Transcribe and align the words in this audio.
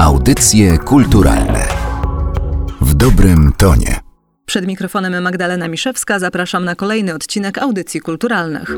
Audycje 0.00 0.78
kulturalne 0.78 1.68
w 2.80 2.94
dobrym 2.94 3.52
tonie. 3.58 4.00
Przed 4.46 4.66
mikrofonem 4.66 5.22
Magdalena 5.22 5.68
Miszewska 5.68 6.18
zapraszam 6.18 6.64
na 6.64 6.74
kolejny 6.74 7.14
odcinek 7.14 7.58
Audycji 7.58 8.00
Kulturalnych. 8.00 8.76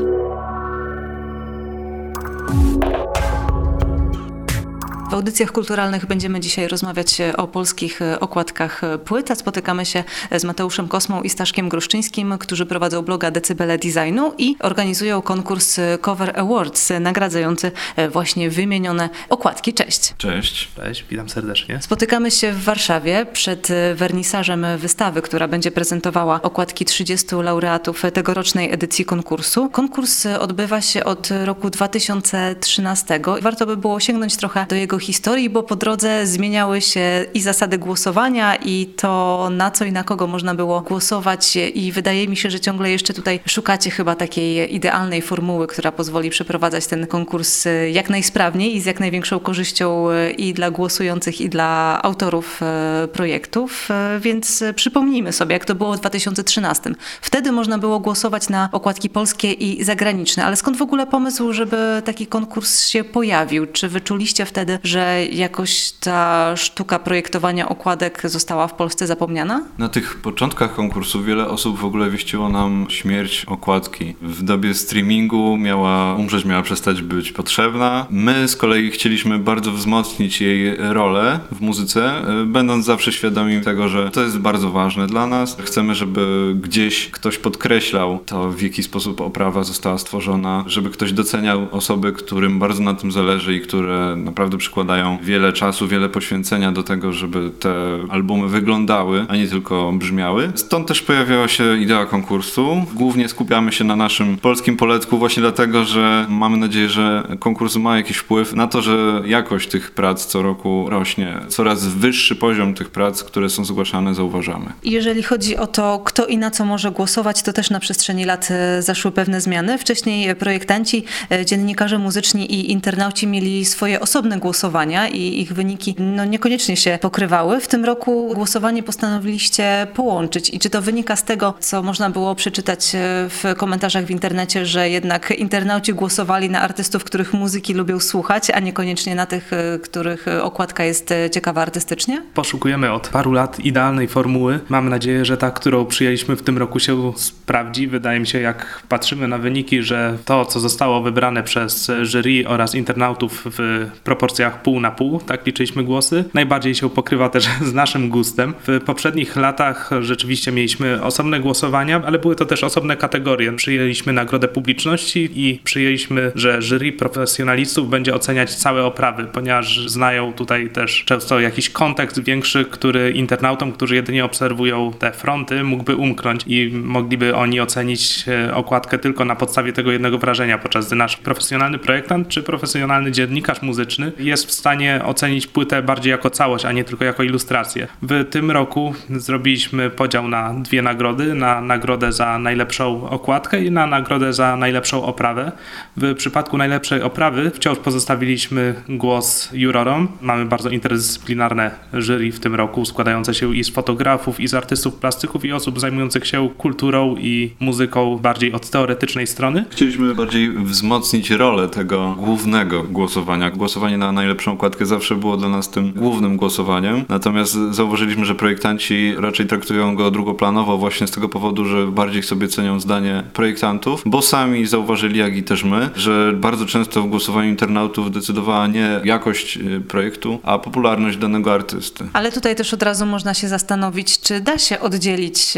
W 5.13 5.15
audycjach 5.15 5.51
kulturalnych 5.51 6.05
będziemy 6.05 6.39
dzisiaj 6.39 6.67
rozmawiać 6.67 7.21
e, 7.21 7.37
o 7.37 7.47
polskich 7.47 8.01
e, 8.01 8.19
okładkach 8.19 8.83
e, 8.83 8.97
płyt, 8.97 9.31
a 9.31 9.35
spotykamy 9.35 9.85
się 9.85 10.03
z 10.31 10.43
Mateuszem 10.43 10.87
Kosmą 10.87 11.21
i 11.21 11.29
Staszkiem 11.29 11.69
Gruszczyńskim, 11.69 12.37
którzy 12.39 12.65
prowadzą 12.65 13.01
bloga 13.01 13.31
Decybele 13.31 13.77
Designu 13.77 14.33
i 14.37 14.55
organizują 14.59 15.21
konkurs 15.21 15.79
Cover 16.01 16.39
Awards, 16.39 16.91
nagradzający 16.99 17.71
właśnie 18.09 18.49
wymienione 18.49 19.09
okładki. 19.29 19.73
Cześć. 19.73 20.13
Cześć. 20.17 20.71
Cześć, 20.75 21.05
witam 21.09 21.29
serdecznie. 21.29 21.81
Spotykamy 21.81 22.31
się 22.31 22.51
w 22.51 22.63
Warszawie 22.63 23.25
przed 23.33 23.67
wernisażem 23.95 24.65
wystawy, 24.77 25.21
która 25.21 25.47
będzie 25.47 25.71
prezentowała 25.71 26.41
okładki 26.41 26.85
30 26.85 27.35
laureatów 27.35 28.03
tegorocznej 28.13 28.73
edycji 28.73 29.05
konkursu. 29.05 29.69
Konkurs 29.69 30.25
odbywa 30.25 30.81
się 30.81 31.03
od 31.03 31.29
roku 31.45 31.69
2013. 31.69 33.19
Warto 33.41 33.65
by 33.65 33.77
było 33.77 33.99
sięgnąć 33.99 34.37
trochę 34.37 34.65
do 34.69 34.75
jego 34.75 35.02
historii, 35.03 35.49
bo 35.49 35.63
po 35.63 35.75
drodze 35.75 36.27
zmieniały 36.27 36.81
się 36.81 37.25
i 37.33 37.41
zasady 37.41 37.77
głosowania, 37.77 38.55
i 38.55 38.85
to 38.95 39.49
na 39.51 39.71
co 39.71 39.85
i 39.85 39.91
na 39.91 40.03
kogo 40.03 40.27
można 40.27 40.55
było 40.55 40.81
głosować. 40.81 41.55
I 41.55 41.91
wydaje 41.91 42.27
mi 42.27 42.37
się, 42.37 42.49
że 42.49 42.59
ciągle 42.59 42.91
jeszcze 42.91 43.13
tutaj 43.13 43.39
szukacie 43.45 43.91
chyba 43.91 44.15
takiej 44.15 44.75
idealnej 44.75 45.21
formuły, 45.21 45.67
która 45.67 45.91
pozwoli 45.91 46.29
przeprowadzać 46.29 46.87
ten 46.87 47.07
konkurs 47.07 47.67
jak 47.91 48.09
najsprawniej 48.09 48.75
i 48.75 48.81
z 48.81 48.85
jak 48.85 48.99
największą 48.99 49.39
korzyścią 49.39 50.07
i 50.37 50.53
dla 50.53 50.71
głosujących, 50.71 51.41
i 51.41 51.49
dla 51.49 51.99
autorów 52.03 52.59
e, 52.63 53.07
projektów. 53.07 53.91
E, 53.91 54.19
więc 54.19 54.63
przypomnijmy 54.75 55.31
sobie, 55.31 55.53
jak 55.53 55.65
to 55.65 55.75
było 55.75 55.93
w 55.93 55.99
2013. 55.99 56.95
Wtedy 57.21 57.51
można 57.51 57.77
było 57.77 57.99
głosować 57.99 58.49
na 58.49 58.69
okładki 58.71 59.09
polskie 59.09 59.51
i 59.51 59.83
zagraniczne, 59.83 60.45
ale 60.45 60.55
skąd 60.55 60.77
w 60.77 60.81
ogóle 60.81 61.07
pomysł, 61.07 61.53
żeby 61.53 62.01
taki 62.05 62.27
konkurs 62.27 62.87
się 62.87 63.03
pojawił? 63.03 63.67
Czy 63.67 63.89
wyczuliście 63.89 64.45
wtedy, 64.45 64.79
że 64.83 64.92
że 64.93 65.25
jakoś 65.31 65.91
ta 65.91 66.53
sztuka 66.55 66.99
projektowania 66.99 67.69
okładek 67.69 68.21
została 68.25 68.67
w 68.67 68.73
Polsce 68.73 69.07
zapomniana? 69.07 69.61
Na 69.77 69.89
tych 69.89 70.21
początkach 70.21 70.75
konkursu 70.75 71.23
wiele 71.23 71.47
osób 71.47 71.79
w 71.79 71.85
ogóle 71.85 72.09
wieściło 72.09 72.49
nam 72.49 72.85
śmierć 72.89 73.45
okładki. 73.45 74.15
W 74.21 74.43
dobie 74.43 74.73
streamingu 74.73 75.57
miała 75.57 76.15
umrzeć, 76.15 76.45
miała 76.45 76.61
przestać 76.61 77.01
być 77.01 77.31
potrzebna. 77.31 78.05
My 78.09 78.47
z 78.47 78.55
kolei 78.55 78.91
chcieliśmy 78.91 79.39
bardzo 79.39 79.71
wzmocnić 79.71 80.41
jej 80.41 80.75
rolę 80.77 81.39
w 81.51 81.61
muzyce, 81.61 82.21
będąc 82.45 82.85
zawsze 82.85 83.11
świadomi 83.11 83.61
tego, 83.61 83.87
że 83.87 84.11
to 84.11 84.21
jest 84.21 84.39
bardzo 84.39 84.71
ważne 84.71 85.07
dla 85.07 85.27
nas. 85.27 85.57
Chcemy, 85.59 85.95
żeby 85.95 86.53
gdzieś 86.61 87.09
ktoś 87.09 87.37
podkreślał 87.37 88.19
to, 88.25 88.49
w 88.49 88.61
jaki 88.61 88.83
sposób 88.83 89.21
oprawa 89.21 89.63
została 89.63 89.97
stworzona, 89.97 90.63
żeby 90.67 90.89
ktoś 90.89 91.13
doceniał 91.13 91.67
osoby, 91.71 92.13
którym 92.13 92.59
bardzo 92.59 92.83
na 92.83 92.93
tym 92.93 93.11
zależy 93.11 93.55
i 93.55 93.61
które 93.61 94.15
naprawdę 94.15 94.57
przykładają 94.57 94.82
przykładają 94.83 95.17
wiele 95.21 95.53
czasu, 95.53 95.87
wiele 95.87 96.09
poświęcenia 96.09 96.71
do 96.71 96.83
tego, 96.83 97.13
żeby 97.13 97.51
te 97.59 97.73
albumy 98.09 98.47
wyglądały, 98.47 99.25
a 99.29 99.35
nie 99.35 99.47
tylko 99.47 99.91
brzmiały. 99.93 100.51
Stąd 100.55 100.87
też 100.87 101.01
pojawiała 101.01 101.47
się 101.47 101.77
idea 101.77 102.05
konkursu. 102.05 102.85
Głównie 102.93 103.29
skupiamy 103.29 103.71
się 103.71 103.83
na 103.83 103.95
naszym 103.95 104.37
polskim 104.37 104.77
poletku 104.77 105.17
właśnie 105.17 105.41
dlatego, 105.41 105.83
że 105.85 106.25
mamy 106.29 106.57
nadzieję, 106.57 106.89
że 106.89 107.27
konkurs 107.39 107.75
ma 107.75 107.97
jakiś 107.97 108.17
wpływ 108.17 108.53
na 108.53 108.67
to, 108.67 108.81
że 108.81 109.21
jakość 109.25 109.69
tych 109.69 109.91
prac 109.91 110.25
co 110.25 110.41
roku 110.41 110.85
rośnie. 110.89 111.39
Coraz 111.47 111.87
wyższy 111.87 112.35
poziom 112.35 112.73
tych 112.73 112.89
prac, 112.89 113.23
które 113.23 113.49
są 113.49 113.65
zgłaszane, 113.65 114.15
zauważamy. 114.15 114.65
Jeżeli 114.83 115.23
chodzi 115.23 115.57
o 115.57 115.67
to, 115.67 116.01
kto 116.05 116.25
i 116.25 116.37
na 116.37 116.51
co 116.51 116.65
może 116.65 116.91
głosować, 116.91 117.43
to 117.43 117.53
też 117.53 117.69
na 117.69 117.79
przestrzeni 117.79 118.25
lat 118.25 118.47
e, 118.51 118.81
zaszły 118.81 119.11
pewne 119.11 119.41
zmiany. 119.41 119.77
Wcześniej 119.77 120.35
projektanci, 120.35 121.03
e, 121.31 121.45
dziennikarze 121.45 121.97
muzyczni 121.97 122.53
i 122.53 122.71
internauci 122.71 123.27
mieli 123.27 123.65
swoje 123.65 123.99
osobne 123.99 124.39
głosowania 124.39 124.72
głosowania 124.73 125.07
i 125.07 125.41
ich 125.41 125.53
wyniki 125.53 125.95
no, 125.99 126.25
niekoniecznie 126.25 126.77
się 126.77 126.99
pokrywały. 127.01 127.59
W 127.59 127.67
tym 127.67 127.85
roku 127.85 128.31
głosowanie 128.35 128.83
postanowiliście 128.83 129.87
połączyć. 129.93 130.49
I 130.49 130.59
czy 130.59 130.69
to 130.69 130.81
wynika 130.81 131.15
z 131.15 131.23
tego, 131.23 131.53
co 131.59 131.83
można 131.83 132.09
było 132.09 132.35
przeczytać 132.35 132.95
e, 132.95 132.99
w 133.29 133.43
komentarzach 133.57 134.05
w 134.05 134.11
internecie, 134.11 134.65
że 134.65 134.89
jednak 134.89 135.31
internauci 135.31 135.93
głosowali 135.93 136.49
na 136.49 136.61
artystów, 136.61 137.03
których 137.03 137.33
muzyki 137.33 137.73
lubią 137.73 137.99
słuchać, 137.99 138.49
a 138.49 138.59
niekoniecznie 138.59 139.15
na 139.15 139.25
tych, 139.25 139.53
e, 139.53 139.79
których 139.79 140.25
okładka 140.41 140.83
jest 140.83 141.11
e, 141.11 141.29
ciekawa 141.29 141.61
artystycznie? 141.61 142.21
Poszukujemy 142.33 142.91
od 142.91 143.07
paru 143.07 143.31
lat 143.31 143.59
idealnej 143.59 144.07
formuły. 144.07 144.59
Mam 144.69 144.89
nadzieję, 144.89 145.25
że 145.25 145.37
ta, 145.37 145.51
którą 145.51 145.85
przyjęliśmy 145.85 146.35
w 146.35 146.41
tym 146.43 146.57
roku 146.57 146.79
się 146.79 147.13
sprawdzi. 147.15 147.87
Wydaje 147.87 148.19
mi 148.19 148.27
się, 148.27 148.39
jak 148.39 148.83
patrzymy 148.89 149.27
na 149.27 149.37
wyniki, 149.37 149.83
że 149.83 150.17
to, 150.25 150.45
co 150.45 150.59
zostało 150.59 151.01
wybrane 151.01 151.43
przez 151.43 151.91
jury 152.03 152.47
oraz 152.47 152.75
internautów 152.75 153.43
w 153.45 153.89
proporcjach 154.03 154.62
pół 154.63 154.79
na 154.79 154.91
pół, 154.91 155.19
tak 155.19 155.45
liczyliśmy 155.45 155.83
głosy. 155.83 156.23
Najbardziej 156.33 156.75
się 156.75 156.89
pokrywa 156.89 157.29
też 157.29 157.47
z 157.71 157.73
naszym 157.73 158.09
gustem. 158.09 158.53
W 158.67 158.79
poprzednich 158.85 159.35
latach 159.35 159.89
rzeczywiście 160.01 160.51
mieliśmy 160.51 161.03
osobne 161.03 161.39
głosowania, 161.39 162.01
ale 162.05 162.19
były 162.19 162.35
to 162.35 162.45
też 162.45 162.63
osobne 162.63 162.97
kategorie. 162.97 163.53
Przyjęliśmy 163.53 164.13
nagrodę 164.13 164.47
publiczności 164.47 165.29
i 165.35 165.59
przyjęliśmy, 165.63 166.31
że 166.35 166.61
jury 166.61 166.91
profesjonalistów 166.91 167.89
będzie 167.89 168.15
oceniać 168.15 168.55
całe 168.55 168.83
oprawy, 168.83 169.25
ponieważ 169.33 169.89
znają 169.89 170.33
tutaj 170.33 170.69
też 170.69 171.03
często 171.05 171.39
jakiś 171.39 171.69
kontekst 171.69 172.23
większy, 172.23 172.65
który 172.65 173.11
internautom, 173.11 173.71
którzy 173.71 173.95
jedynie 173.95 174.25
obserwują 174.25 174.93
te 174.99 175.11
fronty, 175.11 175.63
mógłby 175.63 175.95
umknąć 175.95 176.41
i 176.47 176.71
mogliby 176.73 177.35
oni 177.35 177.59
ocenić 177.59 178.25
e, 178.27 178.55
okładkę 178.55 178.97
tylko 178.97 179.25
na 179.25 179.35
podstawie 179.35 179.73
tego 179.73 179.91
jednego 179.91 180.17
wrażenia, 180.17 180.57
podczas 180.57 180.87
gdy 180.87 180.95
nasz 180.95 181.17
profesjonalny 181.17 181.79
projektant 181.79 182.27
czy 182.27 182.43
profesjonalny 182.43 183.11
dziennikarz 183.11 183.61
muzyczny 183.61 184.11
jest 184.19 184.45
w 184.45 184.51
stanie 184.53 185.01
ocenić 185.05 185.47
płytę 185.47 185.83
bardziej 185.83 186.11
jako 186.11 186.29
całość, 186.29 186.65
a 186.65 186.71
nie 186.71 186.83
tylko 186.83 187.05
jako 187.05 187.23
ilustrację. 187.23 187.87
W 188.01 188.29
tym 188.29 188.51
roku 188.51 188.93
zrobiliśmy 189.09 189.89
podział 189.89 190.27
na 190.27 190.53
dwie 190.53 190.81
nagrody, 190.81 191.35
na 191.35 191.61
nagrodę 191.61 192.11
za 192.11 192.39
najlepszą 192.39 193.09
okładkę 193.09 193.63
i 193.63 193.71
na 193.71 193.87
nagrodę 193.87 194.33
za 194.33 194.55
najlepszą 194.55 195.03
oprawę. 195.03 195.51
W 195.97 196.15
przypadku 196.15 196.57
najlepszej 196.57 197.01
oprawy 197.01 197.51
wciąż 197.51 197.77
pozostawiliśmy 197.77 198.75
głos 198.89 199.49
jurorom. 199.53 200.07
Mamy 200.21 200.45
bardzo 200.45 200.69
interdyscyplinarne 200.69 201.71
jury 201.93 202.31
w 202.31 202.39
tym 202.39 202.55
roku, 202.55 202.85
składające 202.85 203.33
się 203.33 203.55
i 203.55 203.63
z 203.63 203.69
fotografów, 203.69 204.39
i 204.39 204.47
z 204.47 204.53
artystów 204.53 204.95
plastyków, 204.95 205.45
i 205.45 205.53
osób 205.53 205.79
zajmujących 205.79 206.27
się 206.27 206.49
kulturą 206.57 207.15
i 207.17 207.51
muzyką 207.59 208.17
bardziej 208.17 208.53
od 208.53 208.69
teoretycznej 208.69 209.27
strony. 209.27 209.65
Chcieliśmy 209.69 210.15
bardziej 210.15 210.49
wzmocnić 210.49 211.29
rolę 211.29 211.67
tego 211.67 212.15
głównego 212.19 212.83
głosowania. 212.83 213.51
Głosowanie 213.51 213.97
na 213.97 214.11
najlepszą 214.11 214.42
najlepszą 214.43 214.53
okładkę 214.53 214.85
zawsze 214.85 215.15
było 215.15 215.37
dla 215.37 215.49
nas 215.49 215.69
tym 215.69 215.91
głównym 215.91 216.37
głosowaniem. 216.37 217.05
Natomiast 217.09 217.53
zauważyliśmy, 217.71 218.25
że 218.25 218.35
projektanci 218.35 219.15
raczej 219.17 219.47
traktują 219.47 219.95
go 219.95 220.11
drugoplanowo 220.11 220.77
właśnie 220.77 221.07
z 221.07 221.11
tego 221.11 221.29
powodu, 221.29 221.65
że 221.65 221.87
bardziej 221.87 222.23
sobie 222.23 222.47
cenią 222.47 222.79
zdanie 222.79 223.23
projektantów, 223.33 224.03
bo 224.05 224.21
sami 224.21 224.65
zauważyli, 224.65 225.19
jak 225.19 225.37
i 225.37 225.43
też 225.43 225.63
my, 225.63 225.89
że 225.95 226.33
bardzo 226.35 226.65
często 226.65 227.01
w 227.01 227.07
głosowaniu 227.07 227.49
internautów 227.49 228.11
decydowała 228.11 228.67
nie 228.67 229.01
jakość 229.03 229.57
y, 229.57 229.81
projektu, 229.81 230.39
a 230.43 230.59
popularność 230.59 231.17
danego 231.17 231.53
artysty. 231.53 232.07
Ale 232.13 232.31
tutaj 232.31 232.55
też 232.55 232.73
od 232.73 232.83
razu 232.83 233.05
można 233.05 233.33
się 233.33 233.47
zastanowić, 233.47 234.19
czy 234.19 234.41
da 234.41 234.57
się 234.57 234.79
oddzielić 234.79 235.53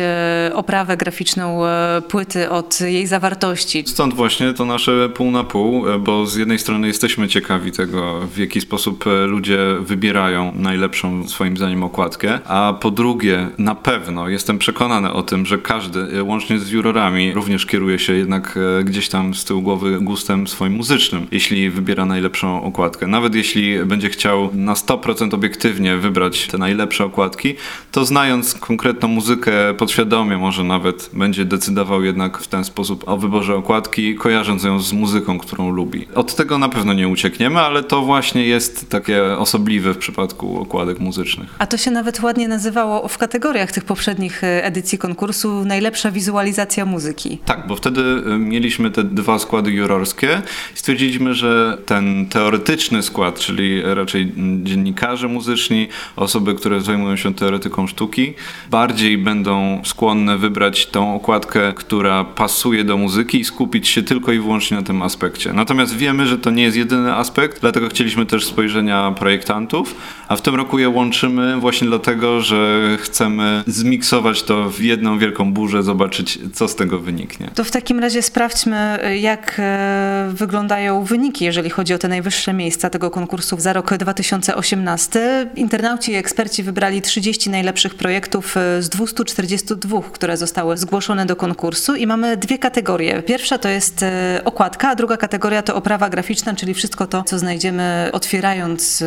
y, 0.50 0.56
oprawę 0.56 0.98
graficzną 0.98 1.66
y, 1.66 1.70
płyty 2.02 2.50
od 2.50 2.82
jej 2.82 3.08
zawartości. 3.08 3.84
Stąd 3.88 4.14
właśnie 4.14 4.54
to 4.54 4.66
nasze 4.66 5.10
pół 5.10 5.32
na 5.32 5.44
pół, 5.44 5.84
bo 6.00 6.26
z 6.26 6.36
jednej 6.36 6.60
strony 6.60 6.88
jesteśmy 6.88 7.28
ciekawi 7.28 7.72
tego, 7.72 8.22
w 8.34 8.38
jaki 8.38 8.62
sposób 8.62 8.75
sposób 8.76 9.08
e, 9.08 9.26
ludzie 9.26 9.58
wybierają 9.80 10.52
najlepszą 10.56 11.28
swoim 11.28 11.58
zdaniem 11.58 11.84
okładkę, 11.84 12.40
a 12.46 12.74
po 12.82 12.92
drugie 12.92 13.48
na 13.58 13.76
pewno 13.76 14.30
jestem 14.30 14.58
przekonany 14.58 15.14
o 15.14 15.24
tym, 15.24 15.46
że 15.46 15.58
każdy, 15.58 16.00
e, 16.00 16.24
łącznie 16.24 16.60
z 16.60 16.72
jurorami, 16.72 17.34
również 17.34 17.66
kieruje 17.66 18.00
się 18.00 18.14
jednak 18.14 18.60
e, 18.80 18.84
gdzieś 18.84 19.10
tam 19.10 19.34
z 19.34 19.46
tyłu 19.46 19.62
głowy 19.62 20.00
gustem 20.02 20.48
swoim 20.48 20.74
muzycznym, 20.74 21.28
jeśli 21.32 21.70
wybiera 21.70 22.06
najlepszą 22.06 22.64
okładkę. 22.64 23.08
Nawet 23.08 23.36
jeśli 23.36 23.86
będzie 23.86 24.10
chciał 24.10 24.50
na 24.54 24.74
100% 24.74 25.36
obiektywnie 25.36 25.98
wybrać 25.98 26.48
te 26.48 26.58
najlepsze 26.58 27.06
okładki, 27.06 27.56
to 27.92 28.06
znając 28.06 28.54
konkretną 28.54 29.08
muzykę 29.08 29.74
podświadomie 29.78 30.38
może 30.38 30.64
nawet 30.64 31.10
będzie 31.14 31.46
decydował 31.46 32.04
jednak 32.04 32.38
w 32.38 32.48
ten 32.48 32.64
sposób 32.64 33.04
o 33.08 33.18
wyborze 33.18 33.56
okładki, 33.56 34.16
kojarząc 34.16 34.64
ją 34.64 34.80
z 34.80 34.94
muzyką, 34.94 35.40
którą 35.40 35.70
lubi. 35.70 36.08
Od 36.16 36.36
tego 36.36 36.58
na 36.58 36.70
pewno 36.70 36.94
nie 36.94 37.08
uciekniemy, 37.08 37.60
ale 37.60 37.84
to 37.84 38.02
właśnie 38.02 38.46
jest 38.46 38.65
takie 38.70 39.24
osobliwe 39.38 39.94
w 39.94 39.98
przypadku 39.98 40.62
okładek 40.62 41.00
muzycznych. 41.00 41.56
A 41.60 41.68
to 41.68 41.78
się 41.78 41.92
nawet 41.92 42.20
ładnie 42.20 42.48
nazywało 42.48 43.08
w 43.08 43.18
kategoriach 43.18 43.72
tych 43.72 43.84
poprzednich 43.84 44.44
e, 44.44 44.66
edycji 44.66 44.98
konkursu 44.98 45.66
najlepsza 45.66 46.12
wizualizacja 46.12 46.86
muzyki. 46.86 47.40
Tak, 47.46 47.68
bo 47.68 47.76
wtedy 47.76 48.02
e, 48.02 48.38
mieliśmy 48.38 48.92
te 48.92 49.04
dwa 49.04 49.40
składy 49.40 49.72
jurorskie 49.72 50.42
i 50.76 50.78
stwierdziliśmy, 50.78 51.34
że 51.34 51.78
ten 51.86 52.26
teoretyczny 52.26 53.04
skład, 53.04 53.40
czyli 53.40 53.82
raczej 53.82 54.34
dziennikarze 54.64 55.28
muzyczni, 55.28 55.88
osoby, 56.16 56.56
które 56.56 56.82
zajmują 56.82 57.16
się 57.16 57.34
teoretyką 57.34 57.88
sztuki, 57.88 58.34
bardziej 58.72 59.18
będą 59.18 59.82
skłonne 59.86 60.38
wybrać 60.38 60.86
tą 60.86 61.16
okładkę, 61.16 61.74
która 61.74 62.24
pasuje 62.24 62.84
do 62.84 62.98
muzyki 62.98 63.40
i 63.40 63.46
skupić 63.46 63.88
się 63.88 64.04
tylko 64.04 64.32
i 64.32 64.40
wyłącznie 64.40 64.78
na 64.78 64.84
tym 64.84 65.02
aspekcie. 65.02 65.54
Natomiast 65.54 65.98
wiemy, 65.98 66.28
że 66.28 66.38
to 66.38 66.52
nie 66.52 66.64
jest 66.64 66.78
jedyny 66.78 67.14
aspekt, 67.14 67.62
dlatego 67.62 67.90
chcieliśmy 67.90 68.26
też 68.26 68.45
spojrzenia 68.46 69.12
projektantów, 69.20 69.96
a 70.28 70.36
w 70.36 70.42
tym 70.42 70.56
roku 70.56 70.80
je 70.80 70.90
łączymy 70.90 71.60
właśnie 71.60 71.88
dlatego, 71.88 72.42
że 72.42 72.82
chcemy 73.02 73.64
zmiksować 73.68 74.44
to 74.44 74.70
w 74.70 74.80
jedną 74.80 75.20
wielką 75.20 75.54
burzę, 75.54 75.84
zobaczyć, 75.84 76.40
co 76.54 76.68
z 76.68 76.76
tego 76.76 77.00
wyniknie. 77.00 77.50
To 77.56 77.64
w 77.64 77.72
takim 77.72 78.00
razie 78.00 78.22
sprawdźmy, 78.22 79.00
jak 79.20 79.56
e, 79.60 80.30
wyglądają 80.34 81.04
wyniki, 81.04 81.46
jeżeli 81.46 81.70
chodzi 81.70 81.94
o 81.94 81.98
te 81.98 82.08
najwyższe 82.08 82.54
miejsca 82.54 82.90
tego 82.90 83.12
konkursu 83.12 83.56
za 83.60 83.74
rok 83.74 83.98
2018. 83.98 85.50
Internauci 85.56 86.12
i 86.12 86.16
eksperci 86.16 86.64
wybrali 86.64 87.02
30 87.02 87.50
najlepszych 87.50 87.96
projektów 87.96 88.58
e, 88.58 88.82
z 88.82 88.90
242, 88.90 90.02
które 90.02 90.38
zostały 90.38 90.78
zgłoszone 90.78 91.26
do 91.26 91.36
konkursu 91.36 91.96
i 91.96 92.08
mamy 92.08 92.38
dwie 92.38 92.58
kategorie. 92.58 93.22
Pierwsza 93.22 93.58
to 93.58 93.70
jest 93.70 94.04
e, 94.04 94.42
okładka, 94.46 94.90
a 94.90 94.96
druga 94.96 95.18
kategoria 95.18 95.62
to 95.62 95.76
oprawa 95.76 96.10
graficzna, 96.10 96.56
czyli 96.56 96.74
wszystko 96.74 97.08
to, 97.08 97.24
co 97.24 97.40
znajdziemy 97.40 98.10
otwierając 98.36 99.04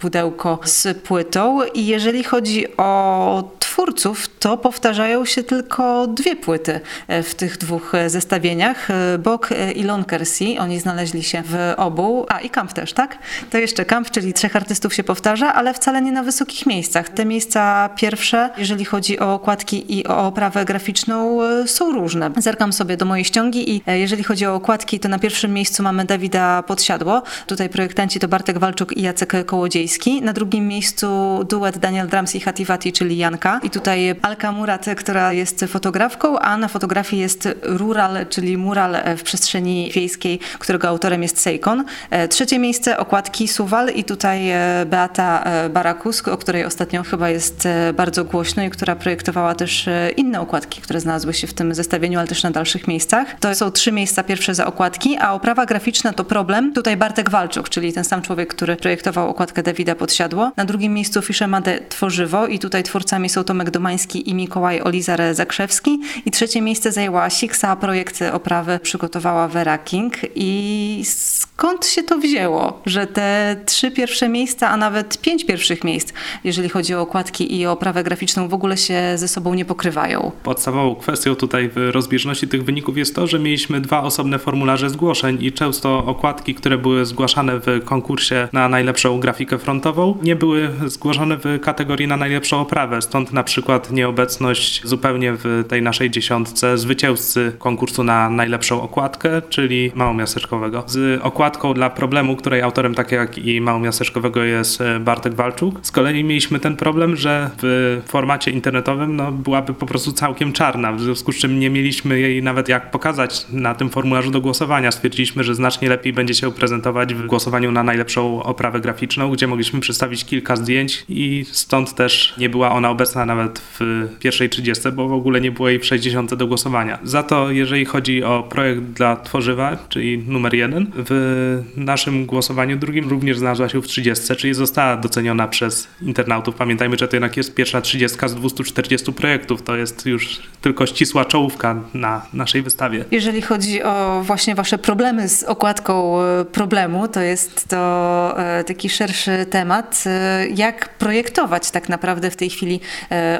pudełko 0.00 0.58
z 0.64 0.98
płytą. 0.98 1.60
I 1.74 1.86
jeżeli 1.86 2.24
chodzi 2.24 2.76
o 2.76 3.54
twórców, 3.74 4.28
to 4.38 4.56
powtarzają 4.56 5.24
się 5.24 5.42
tylko 5.42 6.06
dwie 6.06 6.36
płyty 6.36 6.80
e, 7.08 7.22
w 7.22 7.34
tych 7.34 7.58
dwóch 7.58 7.94
e, 7.94 8.10
zestawieniach. 8.10 8.90
E, 8.90 9.18
Bok 9.18 9.48
i 9.74 9.82
Lon 9.82 10.04
Kersey, 10.04 10.58
oni 10.58 10.80
znaleźli 10.80 11.22
się 11.22 11.42
w 11.46 11.74
obu. 11.76 12.26
A 12.28 12.40
i 12.40 12.50
Camp 12.50 12.72
też, 12.72 12.92
tak? 12.92 13.18
To 13.50 13.58
jeszcze 13.58 13.84
Camp, 13.84 14.10
czyli 14.10 14.32
trzech 14.32 14.56
artystów 14.56 14.94
się 14.94 15.04
powtarza, 15.04 15.54
ale 15.54 15.74
wcale 15.74 16.02
nie 16.02 16.12
na 16.12 16.22
wysokich 16.22 16.66
miejscach. 16.66 17.08
Te 17.08 17.24
miejsca 17.24 17.90
pierwsze, 17.96 18.50
jeżeli 18.58 18.84
chodzi 18.84 19.20
o 19.20 19.34
okładki 19.34 19.98
i 19.98 20.06
o 20.06 20.26
oprawę 20.26 20.64
graficzną, 20.64 21.38
są 21.66 21.92
różne. 21.92 22.30
Zerkam 22.36 22.72
sobie 22.72 22.96
do 22.96 23.04
mojej 23.04 23.24
ściągi 23.24 23.70
i 23.76 23.82
jeżeli 23.86 24.24
chodzi 24.24 24.46
o 24.46 24.54
okładki, 24.54 25.00
to 25.00 25.08
na 25.08 25.18
pierwszym 25.18 25.52
miejscu 25.52 25.82
mamy 25.82 26.04
Dawida 26.04 26.62
Podsiadło. 26.62 27.22
Tutaj 27.46 27.68
projektanci 27.68 28.20
to 28.20 28.28
Bartek 28.28 28.58
Walczuk 28.64 28.96
i 28.96 29.02
Jacek 29.02 29.46
Kołodziejski. 29.46 30.22
Na 30.22 30.32
drugim 30.32 30.68
miejscu 30.68 31.06
duet 31.48 31.78
Daniel 31.78 32.08
Drums 32.08 32.34
i 32.34 32.40
Hativati, 32.40 32.92
czyli 32.92 33.16
Janka. 33.16 33.60
I 33.62 33.70
tutaj 33.70 34.14
Alka 34.22 34.52
Murat, 34.52 34.86
która 34.96 35.32
jest 35.32 35.64
fotografką, 35.68 36.38
a 36.38 36.56
na 36.56 36.68
fotografii 36.68 37.22
jest 37.22 37.48
rural, 37.62 38.26
czyli 38.28 38.58
mural 38.58 38.96
w 39.16 39.22
przestrzeni 39.22 39.90
wiejskiej, 39.94 40.38
którego 40.58 40.88
autorem 40.88 41.22
jest 41.22 41.40
Seikon. 41.40 41.84
E, 42.10 42.28
trzecie 42.28 42.58
miejsce 42.58 42.98
okładki 42.98 43.48
Suwal 43.48 43.88
i 43.88 44.04
tutaj 44.04 44.50
e, 44.50 44.86
Beata 44.86 45.42
e, 45.44 45.68
Barakus, 45.68 46.28
o 46.28 46.36
której 46.36 46.64
ostatnio 46.64 47.02
chyba 47.02 47.30
jest 47.30 47.68
bardzo 47.94 48.24
głośno 48.24 48.62
i 48.62 48.70
która 48.70 48.96
projektowała 48.96 49.54
też 49.54 49.88
inne 50.16 50.40
okładki, 50.40 50.80
które 50.80 51.00
znalazły 51.00 51.34
się 51.34 51.46
w 51.46 51.54
tym 51.54 51.74
zestawieniu, 51.74 52.18
ale 52.18 52.28
też 52.28 52.42
na 52.42 52.50
dalszych 52.50 52.88
miejscach. 52.88 53.40
To 53.40 53.54
są 53.54 53.70
trzy 53.70 53.92
miejsca 53.92 54.22
pierwsze 54.22 54.54
za 54.54 54.66
okładki, 54.66 55.16
a 55.20 55.32
oprawa 55.32 55.66
graficzna 55.66 56.12
to 56.12 56.24
problem. 56.24 56.72
Tutaj 56.72 56.96
Bartek 56.96 57.30
Walczuk, 57.30 57.68
czyli 57.68 57.92
ten 57.92 58.04
sam 58.04 58.22
człowiek, 58.22 58.53
który 58.54 58.76
projektował 58.76 59.28
okładkę 59.28 59.62
Dawida 59.62 59.94
Podsiadło. 59.94 60.52
Na 60.56 60.64
drugim 60.64 60.94
miejscu 60.94 61.22
Fiszemade 61.22 61.80
Tworzywo 61.88 62.46
i 62.46 62.58
tutaj 62.58 62.82
twórcami 62.82 63.28
są 63.28 63.44
Tomek 63.44 63.70
Domański 63.70 64.30
i 64.30 64.34
Mikołaj 64.34 64.80
Olizar 64.80 65.34
Zakrzewski. 65.34 66.00
I 66.26 66.30
trzecie 66.30 66.60
miejsce 66.60 66.92
zajęła 66.92 67.30
Siksa, 67.30 67.76
projekt 67.76 68.20
oprawy 68.32 68.78
przygotowała 68.82 69.48
Vera 69.48 69.78
King. 69.78 70.14
I 70.34 71.02
skąd 71.04 71.86
się 71.86 72.02
to 72.02 72.18
wzięło, 72.18 72.82
że 72.86 73.06
te 73.06 73.56
trzy 73.66 73.90
pierwsze 73.90 74.28
miejsca, 74.28 74.68
a 74.68 74.76
nawet 74.76 75.20
pięć 75.20 75.44
pierwszych 75.46 75.84
miejsc, 75.84 76.12
jeżeli 76.44 76.68
chodzi 76.68 76.94
o 76.94 77.00
okładki 77.00 77.56
i 77.56 77.66
oprawę 77.66 78.04
graficzną, 78.04 78.48
w 78.48 78.54
ogóle 78.54 78.76
się 78.76 79.02
ze 79.16 79.28
sobą 79.28 79.54
nie 79.54 79.64
pokrywają? 79.64 80.30
Podstawową 80.42 80.94
kwestią 80.94 81.34
tutaj 81.34 81.68
w 81.68 81.76
rozbieżności 81.76 82.48
tych 82.48 82.64
wyników 82.64 82.98
jest 82.98 83.14
to, 83.14 83.26
że 83.26 83.38
mieliśmy 83.38 83.80
dwa 83.80 84.02
osobne 84.02 84.38
formularze 84.38 84.90
zgłoszeń 84.90 85.38
i 85.40 85.52
często 85.52 85.98
okładki, 86.06 86.54
które 86.54 86.78
były 86.78 87.06
zgłaszane 87.06 87.60
w 87.60 87.84
konkursie 87.84 88.43
na 88.52 88.68
najlepszą 88.68 89.20
grafikę 89.20 89.58
frontową, 89.58 90.18
nie 90.22 90.36
były 90.36 90.70
zgłoszone 90.86 91.36
w 91.36 91.60
kategorii 91.60 92.06
na 92.06 92.16
najlepszą 92.16 92.60
oprawę. 92.60 93.02
Stąd 93.02 93.32
na 93.32 93.42
przykład 93.42 93.90
nieobecność 93.90 94.82
zupełnie 94.84 95.32
w 95.32 95.64
tej 95.68 95.82
naszej 95.82 96.10
dziesiątce 96.10 96.78
zwycięzcy 96.78 97.52
konkursu 97.58 98.04
na 98.04 98.30
najlepszą 98.30 98.82
okładkę, 98.82 99.42
czyli 99.48 99.92
Małomiasteczkowego. 99.94 100.84
Z 100.86 101.22
okładką 101.22 101.74
dla 101.74 101.90
problemu, 101.90 102.36
której 102.36 102.62
autorem 102.62 102.94
tak 102.94 103.12
jak 103.12 103.38
i 103.38 103.60
Małomiasteczkowego 103.60 104.44
jest 104.44 104.80
e, 104.80 105.00
Bartek 105.00 105.34
Walczuk. 105.34 105.78
Z 105.82 105.90
kolei 105.90 106.24
mieliśmy 106.24 106.60
ten 106.60 106.76
problem, 106.76 107.16
że 107.16 107.50
w 107.62 108.02
formacie 108.06 108.50
internetowym 108.50 109.16
no, 109.16 109.32
byłaby 109.32 109.74
po 109.74 109.86
prostu 109.86 110.12
całkiem 110.12 110.52
czarna, 110.52 110.92
w 110.92 111.00
związku 111.00 111.32
z 111.32 111.36
czym 111.36 111.60
nie 111.60 111.70
mieliśmy 111.70 112.20
jej 112.20 112.42
nawet 112.42 112.68
jak 112.68 112.90
pokazać 112.90 113.46
na 113.52 113.74
tym 113.74 113.90
formularzu 113.90 114.30
do 114.30 114.40
głosowania. 114.40 114.92
Stwierdziliśmy, 114.92 115.44
że 115.44 115.54
znacznie 115.54 115.88
lepiej 115.88 116.12
będzie 116.12 116.34
się 116.34 116.52
prezentować 116.52 117.14
w 117.14 117.26
głosowaniu 117.26 117.72
na 117.72 117.82
najlepszą 117.82 118.33
oprawę 118.42 118.80
graficzną, 118.80 119.30
gdzie 119.30 119.46
mogliśmy 119.46 119.80
przedstawić 119.80 120.24
kilka 120.24 120.56
zdjęć 120.56 121.04
i 121.08 121.44
stąd 121.50 121.94
też 121.94 122.34
nie 122.38 122.48
była 122.48 122.70
ona 122.70 122.90
obecna 122.90 123.26
nawet 123.26 123.58
w 123.58 124.08
pierwszej 124.18 124.48
30, 124.48 124.92
bo 124.92 125.08
w 125.08 125.12
ogóle 125.12 125.40
nie 125.40 125.50
było 125.50 125.68
jej 125.68 125.78
w 125.78 125.84
60 125.84 126.34
do 126.34 126.46
głosowania. 126.46 126.98
Za 127.02 127.22
to, 127.22 127.50
jeżeli 127.50 127.84
chodzi 127.84 128.24
o 128.24 128.42
projekt 128.42 128.80
dla 128.80 129.16
tworzywa, 129.16 129.76
czyli 129.88 130.18
numer 130.18 130.54
jeden, 130.54 130.86
w 130.96 131.62
naszym 131.76 132.26
głosowaniu 132.26 132.76
drugim 132.76 133.08
również 133.08 133.38
znalazła 133.38 133.68
się 133.68 133.82
w 133.82 133.86
30, 133.86 134.36
czyli 134.36 134.54
została 134.54 134.96
doceniona 134.96 135.48
przez 135.48 135.88
internautów. 136.02 136.54
Pamiętajmy, 136.54 136.96
że 136.98 137.08
to 137.08 137.16
jednak 137.16 137.36
jest 137.36 137.54
pierwsza 137.54 137.80
30 137.80 138.18
z 138.26 138.34
240 138.34 139.12
projektów. 139.12 139.62
To 139.62 139.76
jest 139.76 140.06
już 140.06 140.42
tylko 140.60 140.86
ścisła 140.86 141.24
czołówka 141.24 141.80
na 141.94 142.26
naszej 142.32 142.62
wystawie. 142.62 143.04
Jeżeli 143.10 143.42
chodzi 143.42 143.82
o 143.82 144.22
właśnie 144.24 144.54
wasze 144.54 144.78
problemy 144.78 145.28
z 145.28 145.42
okładką 145.42 146.22
e, 146.22 146.44
problemu, 146.44 147.08
to 147.08 147.20
jest 147.20 147.68
to 147.68 148.23
e, 148.30 148.64
taki 148.64 148.90
szerszy 148.90 149.46
temat. 149.50 150.04
E, 150.06 150.46
jak 150.48 150.88
projektować 150.88 151.70
tak 151.70 151.88
naprawdę 151.88 152.30
w 152.30 152.36
tej 152.36 152.50
chwili 152.50 152.80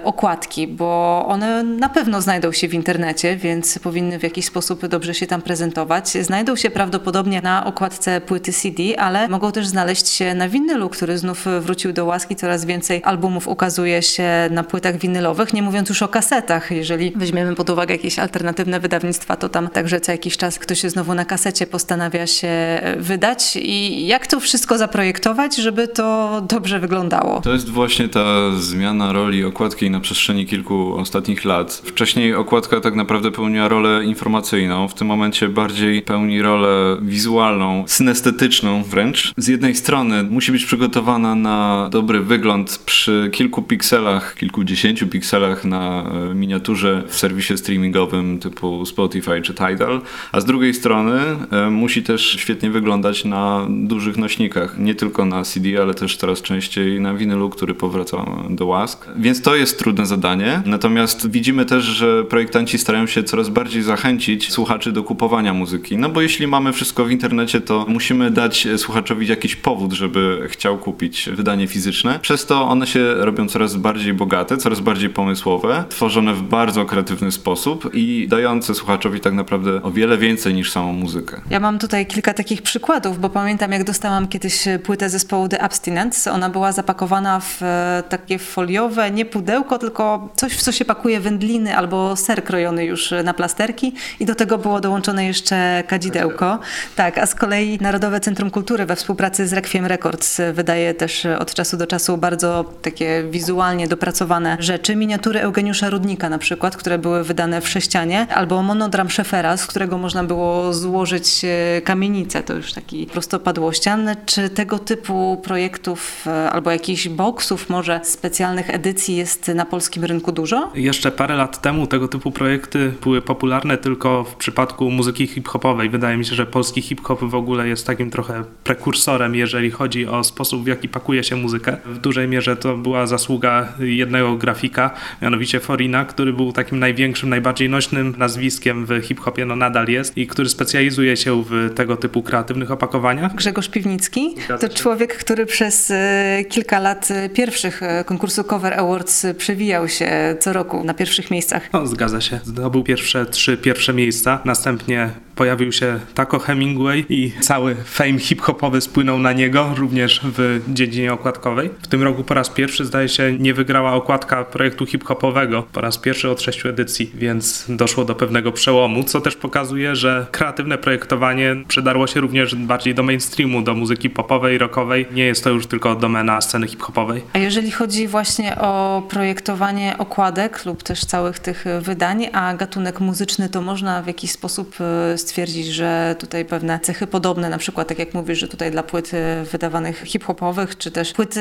okładki, 0.04 0.69
bo 0.69 1.25
one 1.28 1.62
na 1.62 1.88
pewno 1.88 2.20
znajdą 2.20 2.52
się 2.52 2.69
w 2.69 2.75
internecie, 2.75 3.36
więc 3.36 3.78
powinny 3.78 4.19
w 4.19 4.22
jakiś 4.22 4.46
sposób 4.46 4.86
dobrze 4.86 5.14
się 5.14 5.26
tam 5.26 5.42
prezentować. 5.42 6.08
Znajdą 6.08 6.56
się 6.56 6.70
prawdopodobnie 6.70 7.40
na 7.40 7.66
okładce 7.66 8.20
płyty 8.20 8.52
CD, 8.52 8.82
ale 8.98 9.28
mogą 9.28 9.52
też 9.52 9.66
znaleźć 9.66 10.08
się 10.08 10.34
na 10.34 10.48
winylu, 10.48 10.88
który 10.88 11.19
znów 11.19 11.46
wrócił 11.60 11.92
do 11.92 12.04
łaski. 12.04 12.36
Coraz 12.36 12.64
więcej 12.64 13.00
albumów 13.05 13.48
ukazuje 13.48 14.03
się 14.03 14.48
na 14.50 14.64
płytach 14.64 14.96
winylowych, 14.96 15.53
nie 15.53 15.62
mówiąc 15.62 15.88
już 15.88 16.03
o 16.03 16.08
kasetach. 16.08 16.70
Jeżeli 16.70 17.12
weźmiemy 17.17 17.55
pod 17.55 17.70
uwagę 17.70 17.94
jakieś 17.94 18.19
alternatywne 18.19 18.81
wydawnictwa, 18.81 19.36
to 19.36 19.48
tam 19.48 19.69
także 19.69 20.00
co 20.00 20.12
jakiś 20.12 20.36
czas 20.36 20.58
ktoś 20.58 20.81
znowu 20.81 21.14
na 21.14 21.24
kasecie 21.24 21.67
postanawia 21.67 22.26
się 22.26 22.81
wydać. 22.96 23.56
I 23.56 24.06
jak 24.06 24.26
to 24.26 24.41
wszystko 24.41 24.73
zaprojektować, 24.78 25.56
żeby 25.56 25.88
to 25.88 26.43
dobrze 26.48 26.81
wyglądało? 26.81 27.40
To 27.40 27.52
jest 27.52 27.70
właśnie 27.70 28.08
ta 28.08 28.24
zmiana 28.56 29.12
roli 29.12 29.44
okładki 29.44 29.90
na 29.90 30.00
przestrzeni 30.00 30.46
kilku 30.46 30.96
ostatnich 30.96 31.44
lat. 31.44 31.82
Wcześniej 31.84 32.34
okładka 32.34 32.81
tak 32.81 32.94
naprawdę 32.94 33.31
pełniła 33.31 33.69
rolę 33.69 34.04
informacyjną, 34.04 34.88
w 34.88 34.94
tym 34.94 35.06
momencie 35.06 35.48
bardziej 35.48 36.02
pełni 36.02 36.43
rolę 36.43 36.96
wizualną, 37.02 37.84
synestetyczną 37.86 38.82
wręcz. 38.82 39.32
Z 39.36 39.48
jednej 39.48 39.74
strony 39.74 40.22
musi 40.22 40.52
być 40.52 40.64
przygotowana 40.64 41.34
na 41.34 41.88
dobry 41.90 42.20
wygląd 42.20 42.78
przy 42.86 43.31
kilku 43.32 43.62
pikselach, 43.62 44.34
kilkudziesięciu 44.34 45.06
pikselach 45.06 45.64
na 45.64 46.04
e, 46.31 46.34
miniaturze 46.34 47.02
w 47.06 47.16
serwisie 47.16 47.58
streamingowym 47.58 48.38
typu 48.38 48.86
Spotify 48.86 49.43
czy 49.43 49.54
Tidal, 49.54 50.00
a 50.32 50.40
z 50.40 50.44
drugiej 50.44 50.74
strony 50.74 51.20
e, 51.50 51.70
musi 51.70 52.02
też 52.02 52.36
świetnie 52.40 52.70
wyglądać 52.70 53.24
na 53.24 53.66
dużych 53.69 54.16
nośnikach, 54.16 54.54
nie 54.79 54.94
tylko 54.94 55.25
na 55.25 55.44
CD, 55.44 55.82
ale 55.82 55.94
też 55.94 56.17
coraz 56.17 56.43
częściej 56.43 57.01
na 57.01 57.15
winylu, 57.15 57.51
który 57.51 57.75
powraca 57.75 58.25
do 58.51 58.67
łask. 58.67 59.06
Więc 59.17 59.43
to 59.43 59.56
jest 59.56 59.79
trudne 59.79 60.06
zadanie. 60.06 60.63
Natomiast 60.67 61.31
widzimy 61.31 61.65
też, 61.65 61.84
że 61.84 62.25
projektanci 62.25 62.79
starają 62.79 63.06
się 63.06 63.23
coraz 63.23 63.49
bardziej 63.49 63.82
zachęcić 63.82 64.53
słuchaczy 64.53 64.93
do 64.93 65.03
kupowania 65.05 65.55
muzyki. 65.55 65.96
No 65.96 66.08
bo 66.08 66.20
jeśli 66.20 66.46
mamy 66.46 66.73
wszystko 66.73 67.05
w 67.05 67.11
internecie, 67.11 67.61
to 67.61 67.87
musimy 67.89 68.31
dać 68.31 68.69
słuchaczowi 68.77 69.27
jakiś 69.27 69.56
powód, 69.56 69.93
żeby 69.93 70.46
chciał 70.49 70.79
kupić 70.79 71.29
wydanie 71.32 71.67
fizyczne. 71.67 72.19
Przez 72.23 72.46
to 72.46 72.69
one 72.69 72.87
się 72.87 73.15
robią 73.15 73.49
coraz 73.49 73.77
bardziej 73.77 74.15
bogate 74.15 74.56
coraz 74.56 74.81
bardziej 74.81 75.11
pomysłowe, 75.11 75.84
tworzone 75.89 76.34
w 76.34 76.43
bardzo 76.43 76.84
kreatywny 76.84 77.32
sposób 77.32 77.91
i 77.94 78.27
dające 78.29 78.75
słuchaczowi 78.75 79.20
tak 79.20 79.32
naprawdę 79.32 79.82
o 79.82 79.91
wiele 79.91 80.19
więcej 80.19 80.55
niż 80.55 80.70
samą 80.70 80.93
muzykę. 80.93 81.41
Ja 81.51 81.61
mam 81.61 81.79
tutaj 81.79 82.06
kilka 82.06 82.34
takich 82.34 82.63
przykładów, 82.63 83.20
bo 83.20 83.31
pamiętam 83.31 83.73
jak 83.73 83.84
dostałam 83.84 84.29
kiedyś 84.29 84.44
płytę 84.82 85.10
zespołu 85.10 85.48
The 85.48 85.63
Abstinence. 85.63 86.32
Ona 86.32 86.51
była 86.51 86.72
zapakowana 86.72 87.41
w 87.41 87.63
e, 87.63 88.03
takie 88.08 88.39
foliowe, 88.39 89.10
nie 89.10 89.24
pudełko, 89.24 89.79
tylko 89.79 90.29
coś, 90.36 90.53
w 90.53 90.63
co 90.63 90.72
się 90.72 90.84
pakuje 90.84 91.20
wędliny 91.20 91.77
albo 91.77 92.17
ser 92.17 92.44
krojony 92.44 92.84
już 92.84 93.15
na 93.24 93.34
plasterki 93.34 93.94
i 94.20 94.27
do 94.27 94.34
tego 94.34 94.58
było 94.58 94.81
dołączone 94.81 95.24
jeszcze 95.24 95.84
kadzidełko. 95.86 96.58
Tak, 96.96 97.19
a 97.19 97.27
z 97.27 97.34
kolei 97.34 97.79
Narodowe 97.81 98.20
Centrum 98.20 98.51
Kultury 98.51 98.86
we 98.86 98.96
współpracy 98.96 99.46
z 99.46 99.53
Requiem 99.53 99.86
Records 99.86 100.41
wydaje 100.53 100.94
też 100.94 101.27
od 101.39 101.55
czasu 101.55 101.77
do 101.77 101.86
czasu 101.86 102.17
bardzo 102.17 102.65
takie 102.82 103.24
wizualnie 103.31 103.89
dopracowane 103.89 104.56
rzeczy. 104.60 104.96
Miniatury 104.96 105.41
Eugeniusza 105.41 105.91
Rudnika 105.91 106.29
na 106.29 106.39
przykład, 106.39 106.77
które 106.77 106.98
były 106.98 107.24
wydane 107.24 107.60
w 107.60 107.69
sześcianie, 107.69 108.27
albo 108.34 108.63
monodram 108.63 109.10
Szefera, 109.10 109.56
z 109.56 109.67
którego 109.67 109.98
można 109.98 110.24
było 110.24 110.72
złożyć 110.72 111.44
e, 111.44 111.82
kamienicę, 111.82 112.43
to 112.43 112.55
już 112.55 112.72
taki 112.72 113.06
prostopadłościan. 113.06 114.10
Czy 114.34 114.50
tego 114.50 114.79
typu 114.79 115.41
projektów 115.44 116.26
e, 116.26 116.50
albo 116.50 116.70
jakichś 116.70 117.08
boksów, 117.08 117.70
może 117.70 118.00
specjalnych 118.05 118.70
edycji 118.70 119.17
jest 119.17 119.48
na 119.48 119.64
polskim 119.64 120.05
rynku 120.05 120.32
dużo? 120.32 120.72
Jeszcze 120.74 121.12
parę 121.12 121.36
lat 121.36 121.62
temu 121.62 121.86
tego 121.86 122.08
typu 122.08 122.31
projekty 122.31 122.93
były 123.03 123.22
popularne 123.22 123.79
tylko 123.79 124.24
w 124.24 124.34
przypadku 124.34 124.91
muzyki 124.91 125.26
hip-hopowej. 125.26 125.91
Wydaje 125.91 126.17
mi 126.17 126.24
się, 126.24 126.34
że 126.34 126.46
polski 126.46 126.82
hip-hop 126.82 127.24
w 127.24 127.34
ogóle 127.34 127.69
jest 127.69 127.86
takim 127.86 128.10
trochę 128.10 128.44
prekursorem, 128.64 129.34
jeżeli 129.34 129.70
chodzi 129.70 130.06
o 130.06 130.24
sposób, 130.24 130.64
w 130.64 130.67
jaki 130.67 130.88
pakuje 130.88 131.24
się 131.24 131.36
muzykę. 131.36 131.76
W 131.84 131.98
dużej 131.98 132.29
mierze 132.29 132.56
to 132.56 132.76
była 132.76 133.06
zasługa 133.06 133.72
jednego 133.79 134.36
grafika, 134.36 134.91
mianowicie 135.22 135.60
Forina, 135.60 136.05
który 136.05 136.32
był 136.32 136.53
takim 136.53 136.79
największym, 136.79 137.29
najbardziej 137.29 137.69
nośnym 137.69 138.14
nazwiskiem 138.19 138.86
w 138.86 139.00
hip-hopie, 139.03 139.46
no 139.46 139.56
nadal 139.56 139.88
jest, 139.88 140.17
i 140.17 140.26
który 140.26 140.48
specjalizuje 140.48 141.17
się 141.17 141.43
w 141.43 141.70
tego 141.74 141.96
typu 141.96 142.22
kreatywnych 142.22 142.70
opakowaniach. 142.70 143.34
Grzegorz 143.34 143.69
Piwnicki 143.69 144.23
to 144.60 144.69
człowiek, 144.69 145.16
który 145.16 145.46
przez 145.46 145.90
e, 145.90 146.44
kilka 146.48 146.81
lat 146.81 147.10
e, 147.10 147.28
pierwszych 147.28 147.82
e, 147.82 148.04
konkursu 148.04 148.44
Cover 148.44 148.74
Awards 148.74 149.26
przewijał 149.38 149.88
się 149.88 150.36
co 150.40 150.52
roku 150.52 150.84
na 150.84 150.94
pierwszych 150.94 151.31
miejscach. 151.31 151.72
No, 151.72 151.86
zgadza 151.86 152.20
się. 152.20 152.40
Zdobył 152.44 152.82
pierwsze 152.82 153.26
trzy 153.26 153.56
pierwsze 153.56 153.93
miejsca. 153.93 154.40
Następnie 154.44 155.10
pojawił 155.34 155.72
się 155.72 156.00
Taco 156.14 156.38
Hemingway 156.38 157.05
i 157.08 157.32
cały 157.41 157.74
fame 157.74 158.19
hip-hopowy 158.19 158.81
spłynął 158.81 159.19
na 159.19 159.32
niego, 159.32 159.70
również 159.76 160.20
w 160.24 160.60
dziedzinie 160.69 161.12
okładkowej. 161.12 161.70
W 161.82 161.86
tym 161.86 162.03
roku 162.03 162.24
po 162.24 162.34
raz 162.34 162.50
pierwszy, 162.50 162.84
zdaje 162.84 163.08
się, 163.08 163.32
nie 163.38 163.55
wygrała 163.55 163.93
okładka 163.93 164.44
projektu 164.44 164.86
hip-hopowego. 164.86 165.62
Po 165.72 165.81
raz 165.81 165.98
pierwszy 165.98 166.31
od 166.31 166.43
sześciu 166.43 166.69
edycji, 166.69 167.10
więc 167.14 167.64
doszło 167.69 168.05
do 168.05 168.14
pewnego 168.14 168.53
przełomu, 168.53 169.05
co 169.05 169.20
też 169.20 169.36
pokazuje, 169.36 169.96
że 169.96 170.26
kreatywne 170.31 170.79
projektowanie 170.79 171.56
przedarło 171.69 172.06
się 172.06 172.20
również 172.20 172.55
bardziej 172.55 172.94
do 172.94 173.03
mainstreamu, 173.03 173.62
do 173.62 173.74
muzyki 173.74 174.10
popowej, 174.10 174.58
rockowej. 174.58 175.06
Nie 175.12 175.24
jest 175.24 175.44
to 175.44 175.50
już 175.50 175.67
tylko 175.67 175.94
domena 175.94 176.41
sceny 176.41 176.69
hip-hopowej. 176.69 177.22
A 177.32 177.38
jeżeli 177.38 177.70
chodzi 177.70 178.08
właśnie 178.08 178.56
o 178.58 179.03
projektowanie 179.08 179.94
okładek 179.98 180.64
lub 180.67 180.82
też 180.82 181.05
całych 181.05 181.38
tych 181.38 181.64
wydań, 181.81 182.26
a 182.32 182.55
gatunek 182.55 183.00
muzyczny, 183.00 183.48
to 183.48 183.62
można 183.62 184.03
w 184.03 184.06
jakiś 184.06 184.31
sposób 184.31 184.76
e, 184.81 185.19
stwierdzić, 185.24 185.66
że 185.66 186.16
tutaj 186.19 186.44
pewne 186.44 186.81
cechy 186.81 187.06
podobne, 187.06 187.50
na 187.50 187.58
przykład 187.58 187.88
tak 187.88 187.98
jak 187.98 188.14
mówisz, 188.14 188.38
że 188.38 188.48
tutaj 188.48 188.70
dla 188.70 188.82
płyt 188.82 189.10
wydawanych 189.52 190.02
hip-hopowych, 190.04 190.78
czy 190.78 190.90
też 190.90 191.12
płyty 191.12 191.40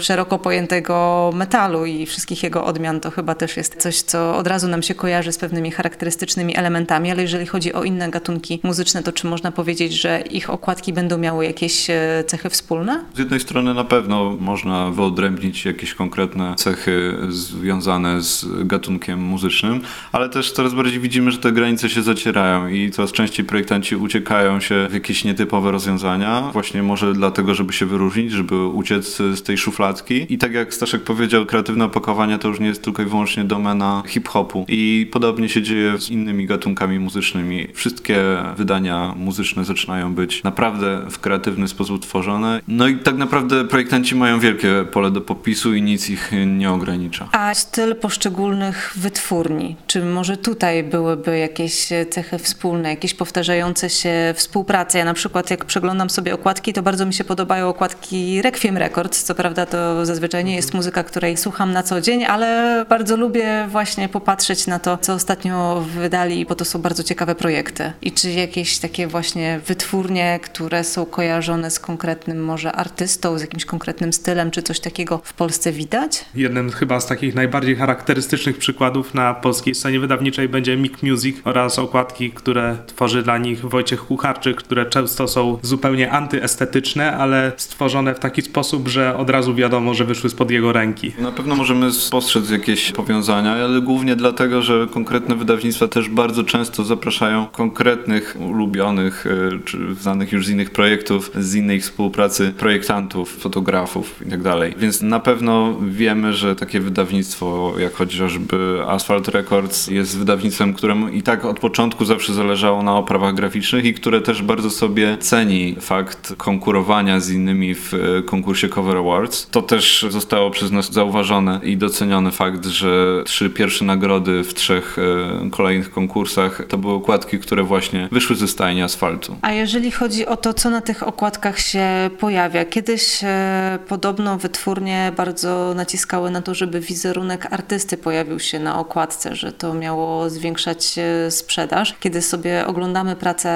szeroko 0.00 0.38
pojętego 0.38 1.30
metalu 1.34 1.86
i 1.86 2.06
wszystkich 2.06 2.42
jego 2.42 2.64
odmian, 2.64 3.00
to 3.00 3.10
chyba 3.10 3.34
też 3.34 3.56
jest 3.56 3.76
coś, 3.76 4.00
co 4.00 4.36
od 4.36 4.46
razu 4.46 4.68
nam 4.68 4.82
się 4.82 4.94
kojarzy 4.94 5.32
z 5.32 5.38
pewnymi 5.38 5.70
charakterystycznymi 5.70 6.56
elementami, 6.56 7.10
ale 7.10 7.22
jeżeli 7.22 7.46
chodzi 7.46 7.72
o 7.72 7.84
inne 7.84 8.10
gatunki 8.10 8.60
muzyczne, 8.62 9.02
to 9.02 9.12
czy 9.12 9.26
można 9.26 9.52
powiedzieć, 9.52 9.92
że 9.92 10.20
ich 10.20 10.50
okładki 10.50 10.92
będą 10.92 11.18
miały 11.18 11.44
jakieś 11.44 11.90
e, 11.90 12.24
cechy 12.26 12.50
wspólne? 12.50 13.04
Z 13.14 13.18
jednej 13.18 13.40
strony 13.40 13.74
na 13.74 13.84
pewno 13.84 14.36
można 14.40 14.90
wyodrębnić 14.90 15.64
jakieś 15.64 15.94
konkretne 15.94 16.54
cechy 16.56 17.14
związane 17.28 18.22
z 18.22 18.46
gatunkiem 18.64 19.20
muzycznym, 19.20 19.80
ale 20.12 20.28
też 20.28 20.52
coraz 20.52 20.74
bardziej 20.74 21.00
widzimy, 21.00 21.30
że 21.30 21.38
te 21.38 21.52
granice 21.52 21.88
się 21.88 22.02
zacierają 22.02 22.68
i 22.68 22.90
coraz 22.90 23.07
częściej 23.12 23.46
projektanci 23.46 23.96
uciekają 23.96 24.60
się 24.60 24.86
w 24.90 24.94
jakieś 24.94 25.24
nietypowe 25.24 25.70
rozwiązania, 25.70 26.50
właśnie 26.52 26.82
może 26.82 27.12
dlatego, 27.12 27.54
żeby 27.54 27.72
się 27.72 27.86
wyróżnić, 27.86 28.32
żeby 28.32 28.66
uciec 28.66 29.16
z 29.16 29.42
tej 29.42 29.58
szufladki. 29.58 30.26
I 30.34 30.38
tak 30.38 30.52
jak 30.52 30.74
Staszek 30.74 31.02
powiedział, 31.02 31.46
kreatywne 31.46 31.84
opakowanie 31.84 32.38
to 32.38 32.48
już 32.48 32.60
nie 32.60 32.66
jest 32.66 32.82
tylko 32.82 33.02
i 33.02 33.06
wyłącznie 33.06 33.44
domena 33.44 34.02
hip-hopu. 34.06 34.64
I 34.68 35.08
podobnie 35.12 35.48
się 35.48 35.62
dzieje 35.62 35.98
z 35.98 36.10
innymi 36.10 36.46
gatunkami 36.46 36.98
muzycznymi. 36.98 37.68
Wszystkie 37.74 38.18
wydania 38.56 39.14
muzyczne 39.16 39.64
zaczynają 39.64 40.14
być 40.14 40.42
naprawdę 40.42 41.02
w 41.10 41.18
kreatywny 41.18 41.68
sposób 41.68 42.02
tworzone. 42.02 42.60
No 42.68 42.88
i 42.88 42.96
tak 42.96 43.16
naprawdę 43.16 43.64
projektanci 43.64 44.14
mają 44.14 44.40
wielkie 44.40 44.84
pole 44.92 45.10
do 45.10 45.20
popisu 45.20 45.74
i 45.74 45.82
nic 45.82 46.10
ich 46.10 46.30
nie 46.46 46.70
ogranicza. 46.70 47.28
A 47.32 47.54
styl 47.54 47.96
poszczególnych 47.96 48.92
wytwórni, 48.96 49.76
czy 49.86 50.04
może 50.04 50.36
tutaj 50.36 50.84
byłyby 50.84 51.38
jakieś 51.38 51.88
cechy 52.10 52.38
wspólne, 52.38 52.90
jakieś 52.98 53.14
powtarzające 53.14 53.90
się 53.90 54.34
współprace? 54.36 54.98
Ja 54.98 55.04
na 55.04 55.14
przykład 55.14 55.50
jak 55.50 55.64
przeglądam 55.64 56.10
sobie 56.10 56.34
okładki, 56.34 56.72
to 56.72 56.82
bardzo 56.82 57.06
mi 57.06 57.14
się 57.14 57.24
podobają 57.24 57.68
okładki 57.68 58.42
Requiem 58.42 58.76
Records. 58.76 59.22
Co 59.22 59.34
prawda 59.34 59.66
to 59.66 60.06
zazwyczaj 60.06 60.44
nie 60.44 60.56
jest 60.56 60.74
muzyka, 60.74 61.04
której 61.04 61.36
słucham 61.36 61.72
na 61.72 61.82
co 61.82 62.00
dzień, 62.00 62.24
ale 62.24 62.84
bardzo 62.88 63.16
lubię 63.16 63.66
właśnie 63.68 64.08
popatrzeć 64.08 64.66
na 64.66 64.78
to, 64.78 64.98
co 65.00 65.14
ostatnio 65.14 65.84
wydali, 65.94 66.46
bo 66.46 66.54
to 66.54 66.64
są 66.64 66.78
bardzo 66.78 67.02
ciekawe 67.02 67.34
projekty. 67.34 67.92
I 68.02 68.12
czy 68.12 68.30
jakieś 68.30 68.78
takie 68.78 69.06
właśnie 69.06 69.60
wytwórnie, 69.66 70.40
które 70.42 70.84
są 70.84 71.06
kojarzone 71.06 71.70
z 71.70 71.80
konkretnym 71.80 72.44
może 72.44 72.72
artystą, 72.72 73.38
z 73.38 73.40
jakimś 73.40 73.64
konkretnym 73.64 74.12
stylem, 74.12 74.50
czy 74.50 74.62
coś 74.62 74.80
takiego 74.80 75.20
w 75.24 75.32
Polsce 75.32 75.72
widać? 75.72 76.24
Jednym 76.34 76.70
chyba 76.70 77.00
z 77.00 77.06
takich 77.06 77.34
najbardziej 77.34 77.76
charakterystycznych 77.76 78.58
przykładów 78.58 79.14
na 79.14 79.34
polskiej 79.34 79.74
scenie 79.74 80.00
wydawniczej 80.00 80.48
będzie 80.48 80.76
Mick 80.76 81.02
Music 81.02 81.36
oraz 81.44 81.78
okładki, 81.78 82.30
które 82.30 82.76
tworzy 82.88 83.22
dla 83.22 83.38
nich 83.38 83.60
Wojciech 83.60 84.00
Kucharczyk, 84.00 84.56
które 84.56 84.86
często 84.86 85.28
są 85.28 85.58
zupełnie 85.62 86.12
antyestetyczne, 86.12 87.16
ale 87.16 87.52
stworzone 87.56 88.14
w 88.14 88.18
taki 88.18 88.42
sposób, 88.42 88.88
że 88.88 89.16
od 89.16 89.30
razu 89.30 89.54
wiadomo, 89.54 89.94
że 89.94 90.04
wyszły 90.04 90.30
spod 90.30 90.50
jego 90.50 90.72
ręki. 90.72 91.12
Na 91.18 91.32
pewno 91.32 91.54
możemy 91.56 91.92
spostrzec 91.92 92.50
jakieś 92.50 92.92
powiązania, 92.92 93.52
ale 93.52 93.80
głównie 93.80 94.16
dlatego, 94.16 94.62
że 94.62 94.86
konkretne 94.94 95.34
wydawnictwa 95.34 95.88
też 95.88 96.08
bardzo 96.08 96.44
często 96.44 96.84
zapraszają 96.84 97.46
konkretnych, 97.46 98.36
ulubionych 98.40 99.26
e, 99.26 99.58
czy 99.64 99.94
znanych 99.94 100.32
już 100.32 100.46
z 100.46 100.50
innych 100.50 100.70
projektów, 100.70 101.30
z 101.34 101.54
innej 101.54 101.80
współpracy 101.80 102.52
projektantów, 102.58 103.36
fotografów 103.38 104.20
itd. 104.24 104.42
Tak 104.42 104.78
Więc 104.78 105.02
na 105.02 105.20
pewno 105.20 105.76
wiemy, 105.88 106.32
że 106.32 106.56
takie 106.56 106.80
wydawnictwo 106.80 107.74
jak 107.78 107.94
chociażby 107.94 108.82
Asphalt 108.86 109.28
Records 109.28 109.86
jest 109.86 110.18
wydawnictwem, 110.18 110.74
któremu 110.74 111.08
i 111.08 111.22
tak 111.22 111.44
od 111.44 111.60
początku 111.60 112.04
zawsze 112.04 112.34
zależało 112.34 112.77
na 112.82 112.96
oprawach 112.96 113.34
graficznych 113.34 113.84
i 113.84 113.94
które 113.94 114.20
też 114.20 114.42
bardzo 114.42 114.70
sobie 114.70 115.16
ceni 115.18 115.76
fakt 115.80 116.34
konkurowania 116.36 117.20
z 117.20 117.30
innymi 117.30 117.74
w 117.74 117.94
e, 117.94 118.22
konkursie 118.22 118.68
Cover 118.68 118.96
Awards. 118.96 119.48
To 119.50 119.62
też 119.62 120.06
zostało 120.10 120.50
przez 120.50 120.70
nas 120.70 120.92
zauważone 120.92 121.60
i 121.62 121.76
doceniony 121.76 122.30
fakt, 122.30 122.66
że 122.66 123.22
trzy 123.24 123.50
pierwsze 123.50 123.84
nagrody 123.84 124.44
w 124.44 124.54
trzech 124.54 124.96
e, 124.98 125.50
kolejnych 125.50 125.90
konkursach 125.90 126.62
to 126.68 126.78
były 126.78 126.94
okładki, 126.94 127.38
które 127.38 127.62
właśnie 127.62 128.08
wyszły 128.12 128.36
ze 128.36 128.48
stajni 128.48 128.82
asfaltu. 128.82 129.36
A 129.42 129.52
jeżeli 129.52 129.90
chodzi 129.90 130.26
o 130.26 130.36
to, 130.36 130.54
co 130.54 130.70
na 130.70 130.80
tych 130.80 131.02
okładkach 131.02 131.58
się 131.58 132.10
pojawia, 132.18 132.64
kiedyś 132.64 133.20
e, 133.24 133.78
podobno 133.88 134.38
wytwórnie 134.38 135.12
bardzo 135.16 135.72
naciskały 135.76 136.30
na 136.30 136.42
to, 136.42 136.54
żeby 136.54 136.80
wizerunek 136.80 137.52
artysty 137.52 137.96
pojawił 137.96 138.40
się 138.40 138.58
na 138.58 138.78
okładce, 138.78 139.36
że 139.36 139.52
to 139.52 139.74
miało 139.74 140.30
zwiększać 140.30 140.94
sprzedaż. 141.30 141.94
Kiedy 142.00 142.22
sobie 142.22 142.66
oglądamy 142.68 143.16
pracę 143.16 143.48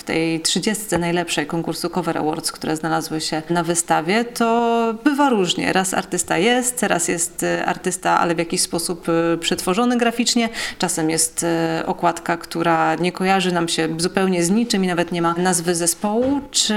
w 0.00 0.04
tej 0.04 0.40
30 0.40 0.98
najlepszej 0.98 1.46
konkursu 1.46 1.90
Cover 1.90 2.18
Awards, 2.18 2.52
które 2.52 2.76
znalazły 2.76 3.20
się 3.20 3.42
na 3.50 3.62
wystawie, 3.62 4.24
to 4.24 4.94
bywa 5.04 5.30
różnie. 5.30 5.72
Raz 5.72 5.94
artysta 5.94 6.38
jest, 6.38 6.80
teraz 6.80 7.08
jest 7.08 7.42
e, 7.42 7.66
artysta, 7.66 8.20
ale 8.20 8.34
w 8.34 8.38
jakiś 8.38 8.60
sposób 8.60 9.08
e, 9.08 9.38
przetworzony 9.38 9.96
graficznie. 9.96 10.48
Czasem 10.78 11.10
jest 11.10 11.44
e, 11.44 11.82
okładka, 11.86 12.36
która 12.36 12.94
nie 12.94 13.12
kojarzy 13.12 13.52
nam 13.52 13.68
się 13.68 13.88
zupełnie 13.98 14.44
z 14.44 14.50
niczym 14.50 14.84
i 14.84 14.86
nawet 14.86 15.12
nie 15.12 15.22
ma 15.22 15.34
nazwy 15.34 15.74
zespołu. 15.74 16.40
Czy 16.50 16.74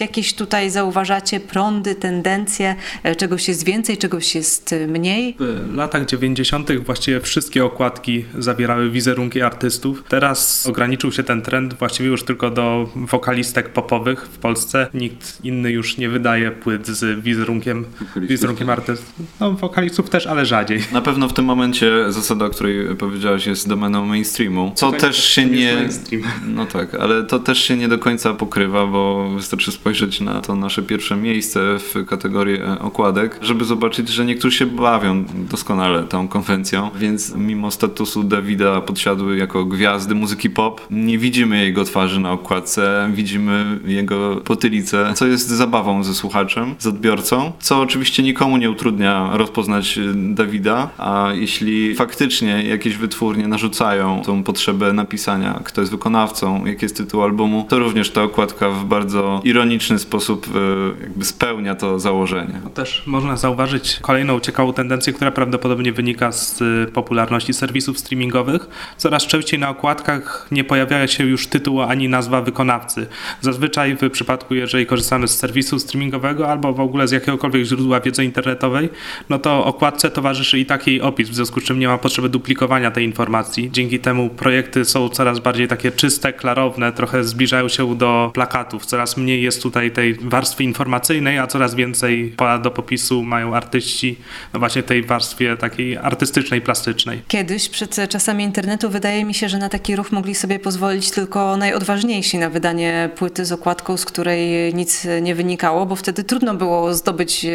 jakieś 0.00 0.34
tutaj 0.34 0.70
zauważacie 0.70 1.40
prądy, 1.40 1.94
tendencje, 1.94 2.76
czegoś 3.16 3.48
jest 3.48 3.64
więcej, 3.64 3.98
czegoś 3.98 4.34
jest 4.34 4.74
mniej? 4.88 5.36
W 5.38 5.74
latach 5.74 6.06
90. 6.06 6.72
właściwie 6.72 7.20
wszystkie 7.20 7.64
okładki 7.64 8.24
zawierały 8.38 8.90
wizerunki 8.90 9.42
artystów. 9.42 10.04
Teraz 10.08 10.66
ograniczył 10.66 11.12
się 11.12 11.19
się 11.20 11.24
ten 11.24 11.42
trend 11.42 11.74
właściwie 11.74 12.08
już 12.08 12.22
tylko 12.22 12.50
do 12.50 12.88
wokalistek 12.96 13.68
popowych 13.68 14.26
w 14.26 14.38
Polsce. 14.38 14.86
Nikt 14.94 15.44
inny 15.44 15.70
już 15.70 15.96
nie 15.98 16.08
wydaje 16.08 16.50
płyt 16.50 16.86
z 16.86 17.20
wizerunkiem, 17.20 17.84
wizerunkiem 18.16 18.70
artystów. 18.70 19.14
No, 19.40 19.52
wokalistów 19.52 20.10
też, 20.10 20.26
ale 20.26 20.46
rzadziej. 20.46 20.80
Na 20.92 21.00
pewno 21.00 21.28
w 21.28 21.32
tym 21.32 21.44
momencie 21.44 22.12
zasada, 22.12 22.46
o 22.46 22.50
której 22.50 22.96
powiedziałeś, 22.96 23.46
jest 23.46 23.68
domeną 23.68 24.06
mainstreamu, 24.06 24.72
co 24.74 24.86
Tutaj 24.86 25.00
też 25.00 25.24
się 25.24 25.46
nie... 25.46 25.74
mainstream. 25.74 26.22
No 26.46 26.66
tak, 26.66 26.94
ale 26.94 27.22
to 27.22 27.38
też 27.38 27.64
się 27.64 27.76
nie 27.76 27.88
do 27.88 27.98
końca 27.98 28.34
pokrywa, 28.34 28.86
bo 28.86 29.28
wystarczy 29.28 29.72
spojrzeć 29.72 30.20
na 30.20 30.40
to 30.40 30.56
nasze 30.56 30.82
pierwsze 30.82 31.16
miejsce 31.16 31.60
w 31.78 32.04
kategorii 32.06 32.60
e, 32.60 32.78
okładek, 32.78 33.38
żeby 33.42 33.64
zobaczyć, 33.64 34.08
że 34.08 34.24
niektórzy 34.24 34.56
się 34.56 34.66
bawią 34.66 35.24
doskonale 35.50 36.04
tą 36.04 36.28
konwencją, 36.28 36.90
więc 36.96 37.34
mimo 37.34 37.70
statusu 37.70 38.22
Dawida 38.22 38.80
podsiadły 38.80 39.36
jako 39.36 39.64
gwiazdy 39.64 40.14
muzyki 40.14 40.50
pop, 40.50 40.80
nie 41.06 41.18
widzimy 41.18 41.64
jego 41.64 41.84
twarzy 41.84 42.20
na 42.20 42.32
okładce, 42.32 43.10
widzimy 43.14 43.78
jego 43.84 44.36
potylicę, 44.36 45.12
co 45.14 45.26
jest 45.26 45.48
zabawą 45.48 46.04
ze 46.04 46.14
słuchaczem, 46.14 46.74
z 46.78 46.86
odbiorcą, 46.86 47.52
co 47.60 47.80
oczywiście 47.80 48.22
nikomu 48.22 48.56
nie 48.56 48.70
utrudnia 48.70 49.30
rozpoznać 49.32 49.98
e, 49.98 50.02
Dawida, 50.14 50.90
a 50.98 51.28
jeśli 51.34 51.94
faktycznie 51.94 52.62
jakieś 52.62 52.96
wytwórnie 52.96 53.48
narzucają 53.48 54.22
tą 54.24 54.42
potrzebę 54.42 54.92
napisania, 54.92 55.60
kto 55.64 55.80
jest 55.80 55.92
wykonawcą, 55.92 56.66
jaki 56.66 56.84
jest 56.84 56.96
tytuł 56.96 57.22
albumu, 57.22 57.66
to 57.68 57.78
również 57.78 58.10
ta 58.10 58.22
okładka 58.22 58.70
w 58.70 58.84
bardzo 58.84 59.40
ironiczny 59.44 59.98
sposób 59.98 60.46
e, 60.46 61.02
jakby 61.02 61.24
spełnia 61.24 61.74
to 61.74 61.98
założenie. 61.98 62.60
Też 62.74 63.02
można 63.06 63.36
zauważyć 63.36 63.98
kolejną 64.02 64.40
ciekawą 64.40 64.72
tendencję, 64.72 65.12
która 65.12 65.30
prawdopodobnie 65.30 65.92
wynika 65.92 66.32
z 66.32 66.62
y, 66.62 66.86
popularności 66.92 67.54
serwisów 67.54 67.98
streamingowych. 67.98 68.68
Coraz 68.96 69.26
częściej 69.26 69.60
na 69.60 69.68
okładkach 69.68 70.46
nie 70.50 70.64
pojawia 70.64 70.89
się 71.06 71.24
już 71.24 71.46
tytuł 71.46 71.82
ani 71.82 72.08
nazwa 72.08 72.42
wykonawcy. 72.42 73.06
Zazwyczaj 73.40 73.96
w 73.96 74.10
przypadku, 74.10 74.54
jeżeli 74.54 74.86
korzystamy 74.86 75.28
z 75.28 75.38
serwisu 75.38 75.78
streamingowego 75.78 76.48
albo 76.48 76.72
w 76.72 76.80
ogóle 76.80 77.08
z 77.08 77.10
jakiegokolwiek 77.10 77.64
źródła 77.64 78.00
wiedzy 78.00 78.24
internetowej, 78.24 78.88
no 79.28 79.38
to 79.38 79.64
okładce 79.64 80.10
towarzyszy 80.10 80.58
i 80.58 80.66
taki 80.66 81.00
opis, 81.00 81.28
w 81.28 81.34
związku 81.34 81.60
z 81.60 81.64
czym 81.64 81.78
nie 81.78 81.88
ma 81.88 81.98
potrzeby 81.98 82.28
duplikowania 82.28 82.90
tej 82.90 83.04
informacji. 83.04 83.70
Dzięki 83.72 83.98
temu 83.98 84.28
projekty 84.28 84.84
są 84.84 85.08
coraz 85.08 85.38
bardziej 85.38 85.68
takie 85.68 85.92
czyste, 85.92 86.32
klarowne, 86.32 86.92
trochę 86.92 87.24
zbliżają 87.24 87.68
się 87.68 87.96
do 87.96 88.30
plakatów. 88.34 88.86
Coraz 88.86 89.16
mniej 89.16 89.42
jest 89.42 89.62
tutaj 89.62 89.90
tej 89.90 90.14
warstwy 90.14 90.64
informacyjnej, 90.64 91.38
a 91.38 91.46
coraz 91.46 91.74
więcej 91.74 92.34
pola 92.36 92.58
do 92.58 92.70
popisu 92.70 93.22
mają 93.22 93.56
artyści, 93.56 94.16
no 94.52 94.58
właśnie 94.60 94.82
tej 94.82 95.02
warstwie 95.02 95.56
takiej 95.56 95.96
artystycznej, 95.96 96.60
plastycznej. 96.60 97.22
Kiedyś, 97.28 97.68
przed 97.68 97.96
czasami 98.08 98.44
internetu, 98.44 98.90
wydaje 98.90 99.24
mi 99.24 99.34
się, 99.34 99.48
że 99.48 99.58
na 99.58 99.68
taki 99.68 99.96
ruch 99.96 100.12
mogli 100.12 100.34
sobie 100.34 100.58
pozwolić 100.58 100.79
tylko 101.14 101.56
najodważniejsi 101.56 102.38
na 102.38 102.50
wydanie 102.50 103.10
płyty 103.16 103.44
z 103.44 103.52
okładką, 103.52 103.96
z 103.96 104.04
której 104.04 104.74
nic 104.74 105.06
nie 105.22 105.34
wynikało, 105.34 105.86
bo 105.86 105.96
wtedy 105.96 106.24
trudno 106.24 106.54
było 106.54 106.94
zdobyć 106.94 107.44
e, 107.44 107.50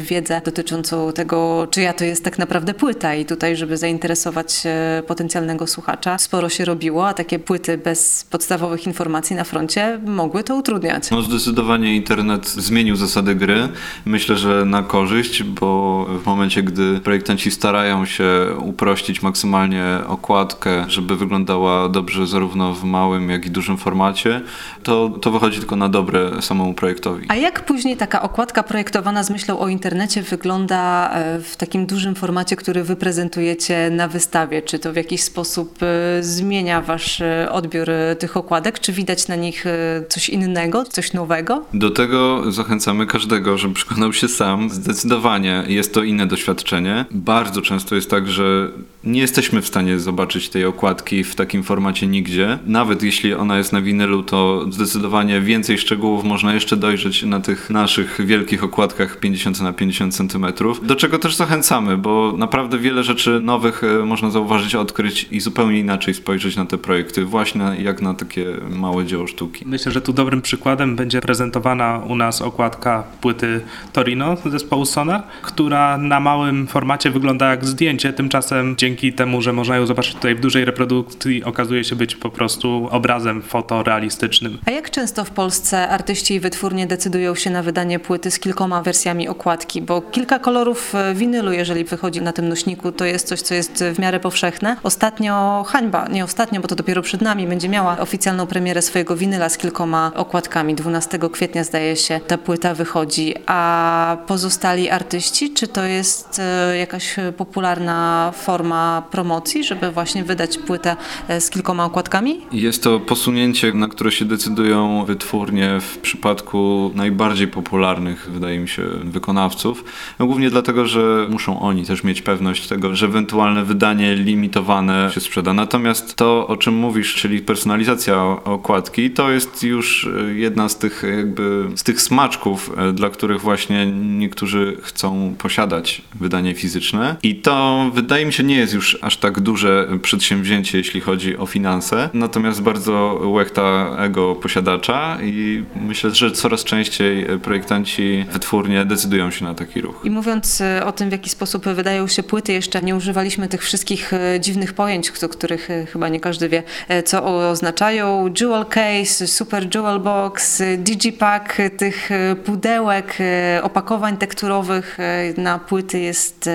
wiedzę 0.00 0.40
dotyczącą 0.44 1.12
tego, 1.12 1.68
czyja 1.70 1.92
to 1.92 2.04
jest 2.04 2.24
tak 2.24 2.38
naprawdę 2.38 2.74
płyta. 2.74 3.14
I 3.14 3.24
tutaj, 3.24 3.56
żeby 3.56 3.76
zainteresować 3.76 4.62
e, 4.64 5.02
potencjalnego 5.06 5.66
słuchacza, 5.66 6.18
sporo 6.18 6.48
się 6.48 6.64
robiło, 6.64 7.08
a 7.08 7.14
takie 7.14 7.38
płyty 7.38 7.78
bez 7.78 8.24
podstawowych 8.30 8.86
informacji 8.86 9.36
na 9.36 9.44
froncie 9.44 10.00
mogły 10.06 10.44
to 10.44 10.56
utrudniać. 10.56 11.10
No 11.10 11.22
zdecydowanie 11.22 11.96
internet 11.96 12.48
zmienił 12.48 12.96
zasady 12.96 13.34
gry. 13.34 13.68
Myślę, 14.04 14.36
że 14.36 14.64
na 14.64 14.82
korzyść, 14.82 15.42
bo 15.42 16.06
w 16.22 16.26
momencie, 16.26 16.62
gdy 16.62 17.00
projektanci 17.00 17.50
starają 17.50 18.06
się 18.06 18.46
uprościć 18.58 19.22
maksymalnie 19.22 19.84
okładkę, 20.06 20.84
żeby 20.88 21.16
wyglądała 21.16 21.88
dobrze 21.88 22.26
zarówno 22.26 22.69
w 22.72 22.84
małym, 22.84 23.30
jak 23.30 23.46
i 23.46 23.50
dużym 23.50 23.76
formacie, 23.76 24.40
to, 24.82 25.08
to 25.08 25.30
wychodzi 25.30 25.58
tylko 25.58 25.76
na 25.76 25.88
dobre 25.88 26.42
samemu 26.42 26.74
projektowi. 26.74 27.26
A 27.28 27.36
jak 27.36 27.64
później 27.64 27.96
taka 27.96 28.22
okładka 28.22 28.62
projektowana 28.62 29.22
z 29.22 29.30
myślą 29.30 29.58
o 29.58 29.68
internecie 29.68 30.22
wygląda 30.22 31.10
e, 31.14 31.40
w 31.40 31.56
takim 31.56 31.86
dużym 31.86 32.14
formacie, 32.14 32.56
który 32.56 32.84
wy 32.84 32.96
prezentujecie 32.96 33.90
na 33.90 34.08
wystawie? 34.08 34.62
Czy 34.62 34.78
to 34.78 34.92
w 34.92 34.96
jakiś 34.96 35.22
sposób 35.22 35.78
e, 35.82 36.22
zmienia 36.22 36.80
wasz 36.80 37.20
e, 37.20 37.48
odbiór 37.52 37.88
tych 38.18 38.36
okładek? 38.36 38.80
Czy 38.80 38.92
widać 38.92 39.28
na 39.28 39.36
nich 39.36 39.64
coś 40.08 40.28
innego, 40.28 40.84
coś 40.84 41.12
nowego? 41.12 41.64
Do 41.74 41.90
tego 41.90 42.52
zachęcamy 42.52 43.06
każdego, 43.06 43.58
żeby 43.58 43.74
przekonał 43.74 44.12
się 44.12 44.28
sam. 44.28 44.70
Zdecydowanie 44.70 45.64
jest 45.66 45.94
to 45.94 46.02
inne 46.02 46.26
doświadczenie. 46.26 47.04
Bardzo 47.10 47.62
często 47.62 47.94
jest 47.94 48.10
tak, 48.10 48.28
że 48.28 48.70
nie 49.04 49.20
jesteśmy 49.20 49.62
w 49.62 49.66
stanie 49.66 49.98
zobaczyć 49.98 50.48
tej 50.48 50.64
okładki 50.64 51.24
w 51.24 51.34
takim 51.34 51.62
formacie 51.62 52.06
nigdzie. 52.06 52.58
Nawet 52.66 53.02
jeśli 53.02 53.34
ona 53.34 53.58
jest 53.58 53.72
na 53.72 53.80
winylu, 53.80 54.22
to 54.22 54.66
zdecydowanie 54.70 55.40
więcej 55.40 55.78
szczegółów 55.78 56.24
można 56.24 56.54
jeszcze 56.54 56.76
dojrzeć 56.76 57.22
na 57.22 57.40
tych 57.40 57.70
naszych 57.70 58.26
wielkich 58.26 58.64
okładkach 58.64 59.20
50 59.20 59.60
na 59.60 59.72
50 59.72 60.14
cm. 60.16 60.46
Do 60.82 60.96
czego 60.96 61.18
też 61.18 61.36
zachęcamy, 61.36 61.96
bo 61.96 62.34
naprawdę 62.38 62.78
wiele 62.78 63.04
rzeczy 63.04 63.40
nowych 63.42 63.84
e, 63.84 64.04
można 64.04 64.30
zauważyć, 64.30 64.74
odkryć 64.74 65.26
i 65.30 65.40
zupełnie 65.40 65.78
inaczej 65.78 66.14
spojrzeć 66.14 66.56
na 66.56 66.66
te 66.66 66.78
projekty, 66.78 67.24
właśnie 67.24 67.64
jak 67.78 68.02
na 68.02 68.14
takie 68.14 68.46
małe 68.70 69.04
dzieło 69.04 69.26
sztuki. 69.26 69.64
Myślę, 69.66 69.92
że 69.92 70.00
tu 70.00 70.12
dobrym 70.12 70.42
przykładem 70.42 70.96
będzie 70.96 71.20
prezentowana 71.20 72.00
u 72.08 72.16
nas 72.16 72.42
okładka 72.42 73.04
płyty 73.20 73.60
Torino 73.92 74.36
zespołu 74.46 74.86
Sonar, 74.86 75.22
która 75.42 75.98
na 75.98 76.20
małym 76.20 76.66
formacie 76.66 77.10
wygląda 77.10 77.50
jak 77.50 77.64
zdjęcie, 77.64 78.12
tymczasem 78.12 78.74
dzięki 78.76 78.89
temu, 79.16 79.42
że 79.42 79.52
można 79.52 79.76
ją 79.76 79.86
zobaczyć 79.86 80.14
tutaj 80.14 80.34
w 80.34 80.40
dużej 80.40 80.64
reprodukcji, 80.64 81.44
okazuje 81.44 81.84
się 81.84 81.96
być 81.96 82.16
po 82.16 82.30
prostu 82.30 82.88
obrazem 82.90 83.42
fotorealistycznym. 83.42 84.58
A 84.66 84.70
jak 84.70 84.90
często 84.90 85.24
w 85.24 85.30
Polsce 85.30 85.88
artyści 85.88 86.34
i 86.34 86.40
wytwórnie 86.40 86.86
decydują 86.86 87.34
się 87.34 87.50
na 87.50 87.62
wydanie 87.62 87.98
płyty 87.98 88.30
z 88.30 88.38
kilkoma 88.38 88.82
wersjami 88.82 89.28
okładki? 89.28 89.82
Bo 89.82 90.00
kilka 90.00 90.38
kolorów 90.38 90.94
e, 90.94 91.14
winylu, 91.14 91.52
jeżeli 91.52 91.84
wychodzi 91.84 92.22
na 92.22 92.32
tym 92.32 92.48
nośniku, 92.48 92.92
to 92.92 93.04
jest 93.04 93.28
coś, 93.28 93.40
co 93.40 93.54
jest 93.54 93.84
w 93.94 93.98
miarę 93.98 94.20
powszechne. 94.20 94.76
Ostatnio 94.82 95.64
hańba, 95.68 96.08
nie 96.08 96.24
ostatnio, 96.24 96.60
bo 96.60 96.68
to 96.68 96.74
dopiero 96.74 97.02
przed 97.02 97.20
nami, 97.20 97.46
będzie 97.46 97.68
miała 97.68 97.98
oficjalną 97.98 98.46
premierę 98.46 98.82
swojego 98.82 99.16
winyla 99.16 99.48
z 99.48 99.58
kilkoma 99.58 100.12
okładkami. 100.14 100.74
12 100.74 101.18
kwietnia 101.32 101.64
zdaje 101.64 101.96
się 101.96 102.20
ta 102.26 102.38
płyta 102.38 102.74
wychodzi. 102.74 103.34
A 103.46 104.16
pozostali 104.26 104.90
artyści, 104.90 105.54
czy 105.54 105.68
to 105.68 105.84
jest 105.84 106.38
e, 106.38 106.76
jakaś 106.76 107.16
popularna 107.36 108.32
forma 108.34 108.79
promocji, 109.10 109.64
żeby 109.64 109.90
właśnie 109.90 110.24
wydać 110.24 110.58
płytę 110.58 110.96
e, 111.28 111.40
z 111.40 111.50
kilkoma 111.50 111.84
okładkami? 111.84 112.40
Jest 112.52 112.82
to 112.82 113.00
posunięcie, 113.00 113.72
na 113.72 113.88
które 113.88 114.12
się 114.12 114.24
decydują 114.24 115.04
wytwórnie 115.04 115.80
w 115.80 115.98
przypadku 115.98 116.90
najbardziej 116.94 117.48
popularnych, 117.48 118.30
wydaje 118.30 118.58
mi 118.58 118.68
się, 118.68 118.82
wykonawców. 119.04 119.84
No 120.18 120.26
głównie 120.26 120.50
dlatego, 120.50 120.86
że 120.86 121.26
muszą 121.30 121.60
oni 121.60 121.86
też 121.86 122.04
mieć 122.04 122.22
pewność 122.22 122.68
tego, 122.68 122.96
że 122.96 123.06
ewentualne 123.06 123.64
wydanie 123.64 124.14
limitowane 124.14 125.10
się 125.14 125.20
sprzeda. 125.20 125.52
Natomiast 125.52 126.16
to, 126.16 126.46
o 126.46 126.56
czym 126.56 126.74
mówisz, 126.74 127.14
czyli 127.14 127.40
personalizacja 127.40 128.22
okładki, 128.44 129.10
to 129.10 129.30
jest 129.30 129.62
już 129.62 130.08
e, 130.28 130.34
jedna 130.34 130.68
z 130.68 130.78
tych 130.78 131.02
jakby 131.16 131.68
z 131.74 131.82
tych 131.82 132.00
smaczków, 132.00 132.72
e, 132.76 132.92
dla 132.92 133.10
których 133.10 133.40
właśnie 133.40 133.86
niektórzy 133.86 134.76
chcą 134.82 135.34
posiadać 135.38 136.02
wydanie 136.14 136.54
fizyczne. 136.54 137.16
I 137.22 137.34
to 137.34 137.90
wydaje 137.94 138.26
mi 138.26 138.32
się 138.32 138.42
nie 138.42 138.56
jest 138.56 138.69
już 138.72 138.98
aż 139.02 139.16
tak 139.16 139.40
duże 139.40 139.88
przedsięwzięcie, 140.02 140.78
jeśli 140.78 141.00
chodzi 141.00 141.36
o 141.36 141.46
finanse. 141.46 142.10
Natomiast 142.14 142.62
bardzo 142.62 143.20
łechta 143.24 143.96
ego 143.98 144.34
posiadacza 144.34 145.18
i 145.22 145.64
myślę, 145.76 146.10
że 146.10 146.30
coraz 146.30 146.64
częściej 146.64 147.26
projektanci, 147.42 148.26
wytwórnie 148.32 148.84
decydują 148.84 149.30
się 149.30 149.44
na 149.44 149.54
taki 149.54 149.80
ruch. 149.80 150.00
I 150.04 150.10
mówiąc 150.10 150.60
e, 150.60 150.86
o 150.86 150.92
tym, 150.92 151.08
w 151.08 151.12
jaki 151.12 151.30
sposób 151.30 151.68
wydają 151.68 152.08
się 152.08 152.22
płyty, 152.22 152.52
jeszcze 152.52 152.82
nie 152.82 152.96
używaliśmy 152.96 153.48
tych 153.48 153.62
wszystkich 153.62 154.12
e, 154.12 154.40
dziwnych 154.40 154.72
pojęć, 154.72 155.12
o 155.24 155.28
których 155.28 155.70
e, 155.70 155.86
chyba 155.86 156.08
nie 156.08 156.20
każdy 156.20 156.48
wie, 156.48 156.62
co 157.04 157.48
oznaczają. 157.50 158.32
Jewel 158.40 158.66
case, 158.66 159.26
super 159.26 159.74
jewel 159.74 160.00
box, 160.00 160.62
digipack, 160.78 161.56
tych 161.76 162.10
pudełek, 162.44 163.18
opakowań 163.62 164.16
tekturowych 164.16 164.98
na 165.36 165.58
płyty 165.58 165.98
jest 165.98 166.50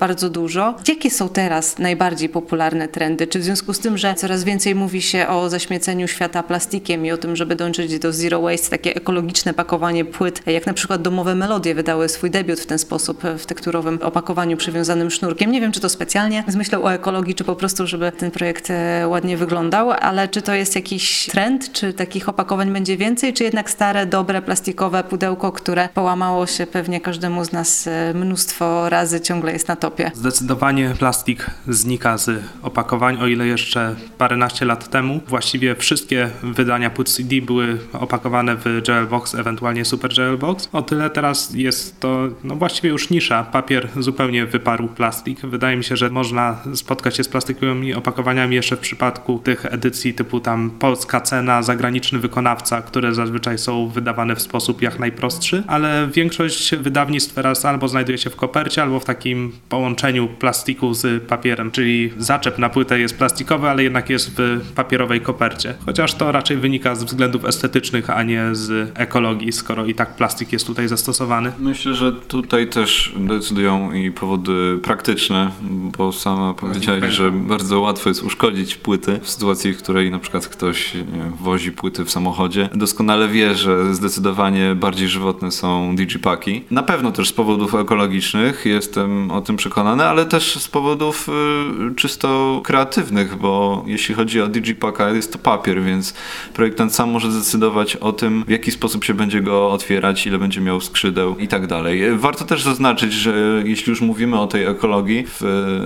bardzo 0.00 0.30
dużo. 0.30 0.74
Jakie 0.88 1.10
są 1.10 1.28
teraz 1.44 1.78
najbardziej 1.78 2.28
popularne 2.28 2.88
trendy? 2.88 3.26
Czy 3.26 3.38
w 3.38 3.44
związku 3.44 3.72
z 3.72 3.78
tym, 3.78 3.98
że 3.98 4.14
coraz 4.14 4.44
więcej 4.44 4.74
mówi 4.74 5.02
się 5.02 5.28
o 5.28 5.50
zaśmieceniu 5.50 6.08
świata 6.08 6.42
plastikiem 6.42 7.06
i 7.06 7.12
o 7.12 7.16
tym, 7.16 7.36
żeby 7.36 7.56
dążyć 7.56 7.98
do 7.98 8.12
zero 8.12 8.40
waste, 8.40 8.70
takie 8.70 8.94
ekologiczne 8.94 9.54
pakowanie 9.54 10.04
płyt, 10.04 10.42
jak 10.46 10.66
na 10.66 10.74
przykład 10.74 11.02
domowe 11.02 11.34
melodie 11.34 11.74
wydały 11.74 12.08
swój 12.08 12.30
debiut 12.30 12.60
w 12.60 12.66
ten 12.66 12.78
sposób, 12.78 13.22
w 13.38 13.46
tekturowym 13.46 13.98
opakowaniu 14.02 14.56
przywiązanym 14.56 15.10
sznurkiem. 15.10 15.52
Nie 15.52 15.60
wiem, 15.60 15.72
czy 15.72 15.80
to 15.80 15.88
specjalnie 15.88 16.44
z 16.48 16.56
myślą 16.56 16.82
o 16.82 16.92
ekologii, 16.92 17.34
czy 17.34 17.44
po 17.44 17.56
prostu, 17.56 17.86
żeby 17.86 18.12
ten 18.12 18.30
projekt 18.30 18.70
e, 18.70 19.08
ładnie 19.08 19.36
wyglądał, 19.36 19.90
ale 19.90 20.28
czy 20.28 20.42
to 20.42 20.54
jest 20.54 20.74
jakiś 20.74 21.26
trend, 21.26 21.72
czy 21.72 21.92
takich 21.92 22.28
opakowań 22.28 22.72
będzie 22.72 22.96
więcej, 22.96 23.32
czy 23.32 23.44
jednak 23.44 23.70
stare, 23.70 24.06
dobre, 24.06 24.42
plastikowe 24.42 25.04
pudełko, 25.04 25.52
które 25.52 25.88
połamało 25.94 26.46
się 26.46 26.66
pewnie 26.66 27.00
każdemu 27.00 27.44
z 27.44 27.52
nas 27.52 27.86
e, 27.86 28.14
mnóstwo 28.14 28.88
razy, 28.88 29.20
ciągle 29.20 29.52
jest 29.52 29.68
na 29.68 29.76
topie? 29.76 30.10
Zdecydowanie 30.14 30.94
plastik 30.98 31.33
plastik 31.34 31.50
znika 31.68 32.18
z 32.18 32.42
opakowań, 32.62 33.18
o 33.20 33.26
ile 33.26 33.46
jeszcze 33.46 33.96
paręnaście 34.18 34.64
lat 34.64 34.90
temu 34.90 35.20
właściwie 35.28 35.74
wszystkie 35.74 36.30
wydania 36.42 36.90
płyt 36.90 37.08
CD 37.08 37.40
były 37.42 37.78
opakowane 37.92 38.56
w 38.56 38.64
Gel 38.86 39.06
Box, 39.06 39.34
ewentualnie 39.34 39.84
Super 39.84 40.14
Gel 40.14 40.38
Box. 40.38 40.68
O 40.72 40.82
tyle 40.82 41.10
teraz 41.10 41.54
jest 41.54 42.00
to 42.00 42.28
no 42.44 42.56
właściwie 42.56 42.90
już 42.90 43.10
nisza. 43.10 43.44
Papier 43.44 43.88
zupełnie 43.96 44.46
wyparł 44.46 44.88
plastik. 44.88 45.40
Wydaje 45.40 45.76
mi 45.76 45.84
się, 45.84 45.96
że 45.96 46.10
można 46.10 46.58
spotkać 46.74 47.16
się 47.16 47.24
z 47.24 47.28
plastikowymi 47.28 47.94
opakowaniami 47.94 48.56
jeszcze 48.56 48.76
w 48.76 48.80
przypadku 48.80 49.38
tych 49.44 49.66
edycji 49.66 50.14
typu 50.14 50.40
tam 50.40 50.70
polska 50.70 51.20
cena, 51.20 51.62
zagraniczny 51.62 52.18
wykonawca, 52.18 52.82
które 52.82 53.14
zazwyczaj 53.14 53.58
są 53.58 53.88
wydawane 53.88 54.36
w 54.36 54.42
sposób 54.42 54.82
jak 54.82 54.98
najprostszy, 54.98 55.62
ale 55.66 56.08
większość 56.12 56.76
wydawnictw 56.76 57.34
teraz 57.34 57.64
albo 57.64 57.88
znajduje 57.88 58.18
się 58.18 58.30
w 58.30 58.36
kopercie, 58.36 58.82
albo 58.82 59.00
w 59.00 59.04
takim 59.04 59.52
połączeniu 59.68 60.28
plastiku 60.28 60.94
z 60.94 61.23
papierem, 61.24 61.70
czyli 61.70 62.12
zaczep 62.18 62.58
na 62.58 62.68
płytę 62.68 62.98
jest 62.98 63.18
plastikowy, 63.18 63.68
ale 63.68 63.82
jednak 63.82 64.10
jest 64.10 64.30
w 64.36 64.72
papierowej 64.74 65.20
kopercie. 65.20 65.74
Chociaż 65.86 66.14
to 66.14 66.32
raczej 66.32 66.56
wynika 66.56 66.94
z 66.94 67.04
względów 67.04 67.44
estetycznych, 67.44 68.10
a 68.10 68.22
nie 68.22 68.44
z 68.52 68.92
ekologii, 68.94 69.52
skoro 69.52 69.86
i 69.86 69.94
tak 69.94 70.16
plastik 70.16 70.52
jest 70.52 70.66
tutaj 70.66 70.88
zastosowany. 70.88 71.52
Myślę, 71.58 71.94
że 71.94 72.12
tutaj 72.12 72.68
też 72.68 73.14
decydują 73.16 73.92
i 73.92 74.10
powody 74.10 74.78
praktyczne, 74.82 75.50
bo 75.98 76.12
sama 76.12 76.54
powiedziałeś, 76.54 77.14
że 77.14 77.30
bardzo 77.30 77.80
łatwo 77.80 78.08
jest 78.08 78.22
uszkodzić 78.22 78.76
płyty 78.76 79.20
w 79.22 79.30
sytuacji, 79.30 79.72
w 79.72 79.78
której 79.78 80.10
na 80.10 80.18
przykład 80.18 80.48
ktoś 80.48 80.92
wozi 81.40 81.72
płyty 81.72 82.04
w 82.04 82.10
samochodzie. 82.10 82.68
Doskonale 82.74 83.28
wie, 83.28 83.54
że 83.54 83.94
zdecydowanie 83.94 84.74
bardziej 84.74 85.08
żywotne 85.08 85.50
są 85.50 85.96
digipaki. 85.96 86.64
Na 86.70 86.82
pewno 86.82 87.12
też 87.12 87.28
z 87.28 87.32
powodów 87.32 87.74
ekologicznych, 87.74 88.66
jestem 88.66 89.30
o 89.30 89.40
tym 89.40 89.56
przekonany, 89.56 90.04
ale 90.04 90.26
też 90.26 90.54
z 90.54 90.68
powodów 90.68 91.13
y, 91.28 91.94
czysto 91.94 92.60
kreatywnych, 92.64 93.36
bo 93.36 93.84
jeśli 93.86 94.14
chodzi 94.14 94.40
o 94.40 94.48
digipaka, 94.48 95.10
jest 95.10 95.32
to 95.32 95.38
papier, 95.38 95.82
więc 95.82 96.14
projektant 96.54 96.94
sam 96.94 97.10
może 97.10 97.32
zdecydować 97.32 97.96
o 97.96 98.12
tym, 98.12 98.44
w 98.46 98.50
jaki 98.50 98.70
sposób 98.70 99.04
się 99.04 99.14
będzie 99.14 99.40
go 99.40 99.70
otwierać, 99.70 100.26
ile 100.26 100.38
będzie 100.38 100.60
miał 100.60 100.80
skrzydeł 100.80 101.38
i 101.38 101.48
tak 101.48 101.66
dalej. 101.66 102.18
Warto 102.18 102.44
też 102.44 102.62
zaznaczyć, 102.62 103.12
że 103.12 103.62
jeśli 103.64 103.90
już 103.90 104.00
mówimy 104.00 104.40
o 104.40 104.46
tej 104.46 104.64
ekologii, 104.64 105.24
w 105.26 105.42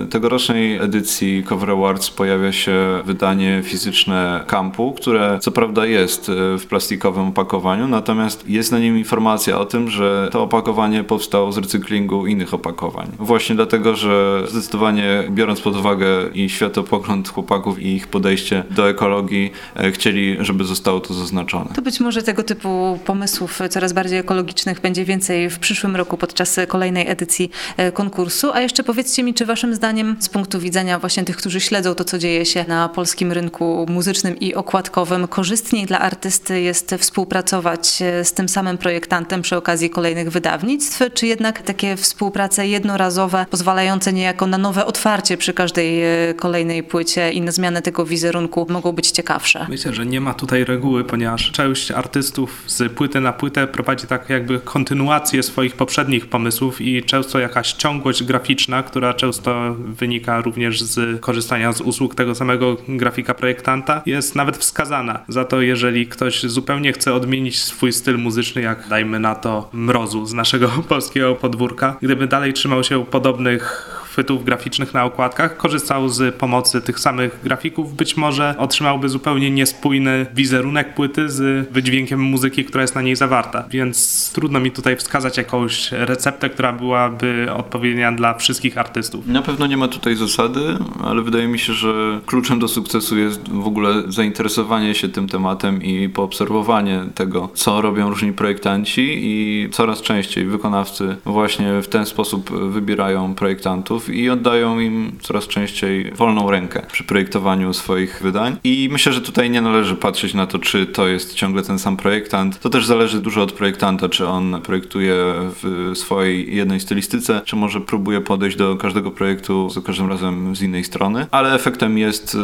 tegorocznej 0.09 0.77
edycji 0.77 1.43
Cover 1.43 1.71
Awards 1.71 2.09
pojawia 2.09 2.51
się 2.51 3.01
wydanie 3.05 3.61
fizyczne 3.63 4.43
kampu, 4.47 4.93
które 4.93 5.39
co 5.41 5.51
prawda 5.51 5.85
jest 5.85 6.31
w 6.59 6.65
plastikowym 6.69 7.27
opakowaniu, 7.27 7.87
natomiast 7.87 8.49
jest 8.49 8.71
na 8.71 8.79
nim 8.79 8.97
informacja 8.97 9.59
o 9.59 9.65
tym, 9.65 9.89
że 9.89 10.29
to 10.31 10.43
opakowanie 10.43 11.03
powstało 11.03 11.51
z 11.51 11.57
recyklingu 11.57 12.27
innych 12.27 12.53
opakowań. 12.53 13.07
Właśnie 13.19 13.55
dlatego, 13.55 13.95
że 13.95 14.43
zdecydowanie 14.47 15.18
biorąc 15.29 15.61
pod 15.61 15.75
uwagę 15.75 16.07
i 16.33 16.49
światopogląd 16.49 17.29
chłopaków 17.29 17.79
i 17.79 17.87
ich 17.95 18.07
podejście 18.07 18.63
do 18.71 18.89
ekologii, 18.89 19.51
e, 19.75 19.91
chcieli, 19.91 20.37
żeby 20.39 20.63
zostało 20.63 20.99
to 20.99 21.13
zaznaczone. 21.13 21.69
To 21.75 21.81
być 21.81 21.99
może 21.99 22.23
tego 22.23 22.43
typu 22.43 22.99
pomysłów 23.05 23.59
coraz 23.69 23.93
bardziej 23.93 24.19
ekologicznych 24.19 24.81
będzie 24.81 25.05
więcej 25.05 25.49
w 25.49 25.59
przyszłym 25.59 25.95
roku 25.95 26.17
podczas 26.17 26.59
kolejnej 26.67 27.09
edycji 27.09 27.51
e, 27.77 27.91
konkursu. 27.91 28.51
A 28.53 28.61
jeszcze 28.61 28.83
powiedzcie 28.83 29.23
mi, 29.23 29.33
czy 29.33 29.45
waszym 29.45 29.75
zdaniem 29.75 30.15
z 30.19 30.29
punktu 30.29 30.59
widzenia 30.59 30.99
właśnie 30.99 31.23
tych, 31.23 31.37
którzy 31.37 31.61
śledzą 31.61 31.95
to, 31.95 32.03
co 32.03 32.17
dzieje 32.17 32.45
się 32.45 32.65
na 32.67 32.89
polskim 32.89 33.31
rynku 33.31 33.85
muzycznym 33.89 34.39
i 34.39 34.55
okładkowym, 34.55 35.27
korzystniej 35.27 35.85
dla 35.85 35.99
artysty 35.99 36.61
jest 36.61 36.95
współpracować 36.99 38.01
e, 38.01 38.25
z 38.25 38.33
tym 38.33 38.49
samym 38.49 38.77
projektantem 38.77 39.41
przy 39.41 39.57
okazji 39.57 39.89
kolejnych 39.89 40.31
wydawnictw, 40.31 40.99
czy 41.13 41.27
jednak 41.27 41.61
takie 41.61 41.97
współprace 41.97 42.67
jednorazowe, 42.67 43.45
pozwalające 43.49 44.13
niejako 44.13 44.47
na 44.47 44.57
nowe 44.57 44.85
otwarcie 44.85 44.98
przy 45.37 45.53
każdej 45.53 46.03
e, 46.03 46.33
kolejnej 46.33 46.83
płycie 46.83 47.31
i 47.31 47.41
na 47.41 47.51
zmianę 47.51 47.81
tego 47.81 48.05
wizerunku 48.05 48.67
mogą 48.69 48.91
być 48.91 49.11
ciekawsze? 49.11 49.65
Myślę, 49.69 49.93
że 49.93 50.05
nie 50.05 50.21
ma 50.21 50.33
tutaj 50.33 50.63
reguły, 50.63 51.03
ponieważ 51.03 51.51
część 51.51 51.91
artystów 51.91 52.63
z 52.67 52.93
płyty 52.93 53.21
na 53.21 53.33
płytę 53.33 53.67
prowadzi 53.67 54.07
tak 54.07 54.29
jakby 54.29 54.59
kontynuację 54.59 55.43
swoich 55.43 55.75
poprzednich 55.75 56.29
pomysłów 56.29 56.81
i 56.81 57.03
często 57.03 57.39
jakaś 57.39 57.73
ciągłość 57.73 58.23
graficzna, 58.23 58.83
która 58.83 59.13
często 59.13 59.75
wynika 59.77 60.41
również 60.41 60.81
z 60.81 61.21
korzystania 61.21 61.73
z 61.73 61.81
usług 61.81 62.15
tego 62.15 62.35
samego 62.35 62.77
grafika 62.87 63.33
projektanta, 63.33 64.01
jest 64.05 64.35
nawet 64.35 64.57
wskazana. 64.57 65.19
Za 65.27 65.45
to, 65.45 65.61
jeżeli 65.61 66.07
ktoś 66.07 66.43
zupełnie 66.43 66.93
chce 66.93 67.13
odmienić 67.13 67.59
swój 67.59 67.93
styl 67.93 68.17
muzyczny, 68.17 68.61
jak 68.61 68.87
dajmy 68.87 69.19
na 69.19 69.35
to 69.35 69.69
mrozu 69.73 70.25
z 70.25 70.33
naszego 70.33 70.67
polskiego 70.89 71.35
podwórka, 71.35 71.97
gdyby 72.01 72.27
dalej 72.27 72.53
trzymał 72.53 72.83
się 72.83 73.05
podobnych 73.05 73.98
chwytów 74.09 74.45
graficznych 74.45 74.93
na 74.93 75.05
okładkach, 75.05 75.57
korzystał 75.57 76.09
z 76.09 76.35
pomocy 76.35 76.81
tych 76.81 76.99
samych 76.99 77.39
grafików, 77.43 77.95
być 77.95 78.17
może 78.17 78.55
otrzymałby 78.57 79.09
zupełnie 79.09 79.51
niespójny 79.51 80.25
wizerunek 80.35 80.93
płyty 80.93 81.29
z 81.29 81.69
wydźwiękiem 81.71 82.19
muzyki, 82.19 82.65
która 82.65 82.81
jest 82.81 82.95
na 82.95 83.01
niej 83.01 83.15
zawarta. 83.15 83.65
Więc 83.69 84.31
trudno 84.33 84.59
mi 84.59 84.71
tutaj 84.71 84.95
wskazać 84.95 85.37
jakąś 85.37 85.91
receptę, 85.91 86.49
która 86.49 86.73
byłaby 86.73 87.47
odpowiednia 87.57 88.11
dla 88.11 88.33
wszystkich 88.33 88.77
artystów. 88.77 89.27
Na 89.27 89.41
pewno 89.41 89.67
nie 89.67 89.77
ma 89.77 89.87
tutaj 89.87 90.15
zasady, 90.15 90.59
ale 91.03 91.21
wydaje 91.21 91.47
mi 91.47 91.59
się, 91.59 91.73
że 91.73 92.19
kluczem 92.25 92.59
do 92.59 92.67
sukcesu 92.67 93.17
jest 93.17 93.49
w 93.49 93.67
ogóle 93.67 94.03
zainteresowanie 94.07 94.95
się 94.95 95.09
tym 95.09 95.27
tematem 95.27 95.83
i 95.83 96.09
poobserwowanie 96.09 97.05
tego, 97.15 97.49
co 97.53 97.81
robią 97.81 98.09
różni 98.09 98.33
projektanci 98.33 99.19
i 99.21 99.69
coraz 99.71 100.01
częściej 100.01 100.45
wykonawcy 100.45 101.15
właśnie 101.25 101.81
w 101.81 101.87
ten 101.87 102.05
sposób 102.05 102.51
wybierają 102.51 103.35
projektantów 103.35 103.98
i 104.09 104.29
oddają 104.29 104.79
im 104.79 105.11
coraz 105.21 105.47
częściej 105.47 106.11
wolną 106.11 106.51
rękę 106.51 106.81
przy 106.91 107.03
projektowaniu 107.03 107.73
swoich 107.73 108.19
wydań. 108.21 108.57
I 108.63 108.89
myślę, 108.91 109.13
że 109.13 109.21
tutaj 109.21 109.49
nie 109.49 109.61
należy 109.61 109.95
patrzeć 109.95 110.33
na 110.33 110.47
to, 110.47 110.59
czy 110.59 110.85
to 110.85 111.07
jest 111.07 111.33
ciągle 111.33 111.63
ten 111.63 111.79
sam 111.79 111.97
projektant. 111.97 112.59
To 112.59 112.69
też 112.69 112.85
zależy 112.85 113.21
dużo 113.21 113.41
od 113.41 113.51
projektanta, 113.51 114.09
czy 114.09 114.27
on 114.27 114.61
projektuje 114.61 115.15
w 115.63 115.91
swojej 115.95 116.55
jednej 116.55 116.79
stylistyce, 116.79 117.41
czy 117.45 117.55
może 117.55 117.81
próbuje 117.81 118.21
podejść 118.21 118.57
do 118.57 118.75
każdego 118.75 119.11
projektu 119.11 119.69
za 119.69 119.81
każdym 119.81 120.09
razem 120.09 120.55
z 120.55 120.61
innej 120.61 120.83
strony. 120.83 121.25
Ale 121.31 121.53
efektem 121.53 121.97
jest 121.97 122.35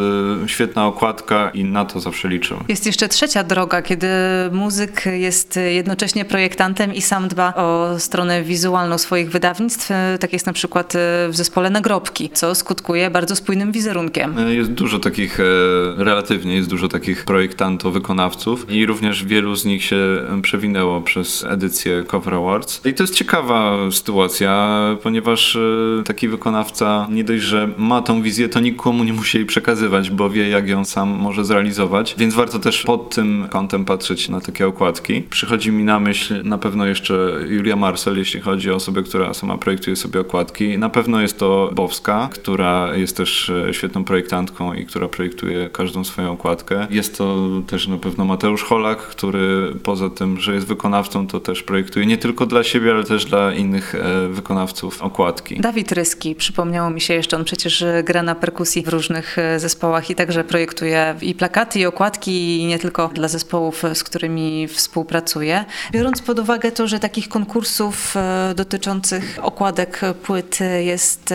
y, 0.44 0.48
świetna 0.48 0.86
okładka 0.86 1.50
i 1.50 1.64
na 1.64 1.84
to 1.84 2.00
zawsze 2.00 2.28
liczę. 2.28 2.56
Jest 2.68 2.86
jeszcze 2.86 3.08
trzecia 3.08 3.44
droga, 3.44 3.82
kiedy 3.82 4.08
muzyk 4.52 5.04
jest 5.06 5.58
jednocześnie 5.68 6.24
projektantem 6.24 6.94
i 6.94 7.02
sam 7.02 7.28
dba 7.28 7.54
o 7.54 7.94
stronę 7.98 8.42
wizualną 8.42 8.98
swoich 8.98 9.30
wydawnictw. 9.30 9.90
Tak 10.20 10.32
jest 10.32 10.46
na 10.46 10.52
przykład 10.52 10.92
w 11.28 11.36
zespole 11.46 11.70
nagrobki, 11.70 12.30
co 12.30 12.54
skutkuje 12.54 13.10
bardzo 13.10 13.36
spójnym 13.36 13.72
wizerunkiem. 13.72 14.38
E, 14.38 14.54
jest 14.54 14.72
dużo 14.72 14.98
takich, 14.98 15.40
e, 15.40 15.44
relatywnie 15.96 16.54
jest 16.54 16.68
dużo 16.68 16.88
takich 16.88 17.24
projektantów, 17.24 17.94
wykonawców 17.94 18.70
i 18.70 18.86
również 18.86 19.24
wielu 19.24 19.56
z 19.56 19.64
nich 19.64 19.84
się 19.84 19.96
przewinęło 20.42 21.00
przez 21.00 21.44
edycję 21.44 22.04
Cover 22.06 22.34
Awards. 22.34 22.80
I 22.84 22.94
to 22.94 23.02
jest 23.02 23.14
ciekawa 23.14 23.90
sytuacja, 23.90 24.78
ponieważ 25.02 25.56
e, 25.56 26.02
taki 26.04 26.28
wykonawca 26.28 27.06
nie 27.10 27.24
dość, 27.24 27.42
że 27.42 27.68
ma 27.78 28.02
tą 28.02 28.22
wizję, 28.22 28.48
to 28.48 28.60
nikomu 28.60 29.04
nie 29.04 29.12
musi 29.12 29.38
jej 29.38 29.46
przekazywać, 29.46 30.10
bo 30.10 30.30
wie 30.30 30.48
jak 30.48 30.68
ją 30.68 30.84
sam 30.84 31.08
może 31.08 31.44
zrealizować, 31.44 32.14
więc 32.18 32.34
warto 32.34 32.58
też 32.58 32.82
pod 32.82 33.14
tym 33.14 33.46
kątem 33.50 33.84
patrzeć 33.84 34.28
na 34.28 34.40
takie 34.40 34.66
okładki. 34.66 35.22
Przychodzi 35.22 35.72
mi 35.72 35.84
na 35.84 36.00
myśl 36.00 36.42
na 36.44 36.58
pewno 36.58 36.86
jeszcze 36.86 37.32
Julia 37.48 37.76
Marcel, 37.76 38.18
jeśli 38.18 38.40
chodzi 38.40 38.70
o 38.70 38.74
osobę, 38.74 39.02
która 39.02 39.34
sama 39.34 39.58
projektuje 39.58 39.96
sobie 39.96 40.20
okładki. 40.20 40.78
Na 40.78 40.88
pewno 40.88 41.20
jest 41.20 41.35
to 41.36 41.70
Bowska, 41.74 42.28
która 42.32 42.96
jest 42.96 43.16
też 43.16 43.50
e, 43.50 43.74
świetną 43.74 44.04
projektantką 44.04 44.72
i 44.72 44.86
która 44.86 45.08
projektuje 45.08 45.70
każdą 45.70 46.04
swoją 46.04 46.32
okładkę. 46.32 46.86
Jest 46.90 47.18
to 47.18 47.36
też 47.66 47.88
na 47.88 47.98
pewno 47.98 48.24
Mateusz 48.24 48.64
Holak, 48.64 48.98
który 48.98 49.72
poza 49.82 50.10
tym, 50.10 50.40
że 50.40 50.54
jest 50.54 50.66
wykonawcą, 50.66 51.26
to 51.26 51.40
też 51.40 51.62
projektuje 51.62 52.06
nie 52.06 52.18
tylko 52.18 52.46
dla 52.46 52.64
siebie, 52.64 52.90
ale 52.90 53.04
też 53.04 53.24
dla 53.24 53.54
innych 53.54 53.94
e, 53.94 54.28
wykonawców 54.28 55.02
okładki. 55.02 55.60
Dawid 55.60 55.92
Ryski, 55.92 56.34
przypomniało 56.34 56.90
mi 56.90 57.00
się 57.00 57.14
jeszcze, 57.14 57.36
on 57.36 57.44
przecież 57.44 57.84
gra 58.04 58.22
na 58.22 58.34
perkusji 58.34 58.82
w 58.82 58.88
różnych 58.88 59.38
e, 59.38 59.60
zespołach 59.60 60.10
i 60.10 60.14
także 60.14 60.44
projektuje 60.44 61.14
i 61.22 61.34
plakaty, 61.34 61.78
i 61.78 61.86
okładki, 61.86 62.60
i 62.60 62.66
nie 62.66 62.78
tylko 62.78 63.08
dla 63.08 63.28
zespołów, 63.28 63.82
z 63.94 64.04
którymi 64.04 64.68
współpracuje. 64.68 65.64
Biorąc 65.92 66.22
pod 66.22 66.38
uwagę 66.38 66.72
to, 66.72 66.86
że 66.86 66.98
takich 66.98 67.28
konkursów 67.28 68.14
dotyczących 68.54 69.38
okładek 69.42 70.00
płyt 70.22 70.58
jest 70.84 71.25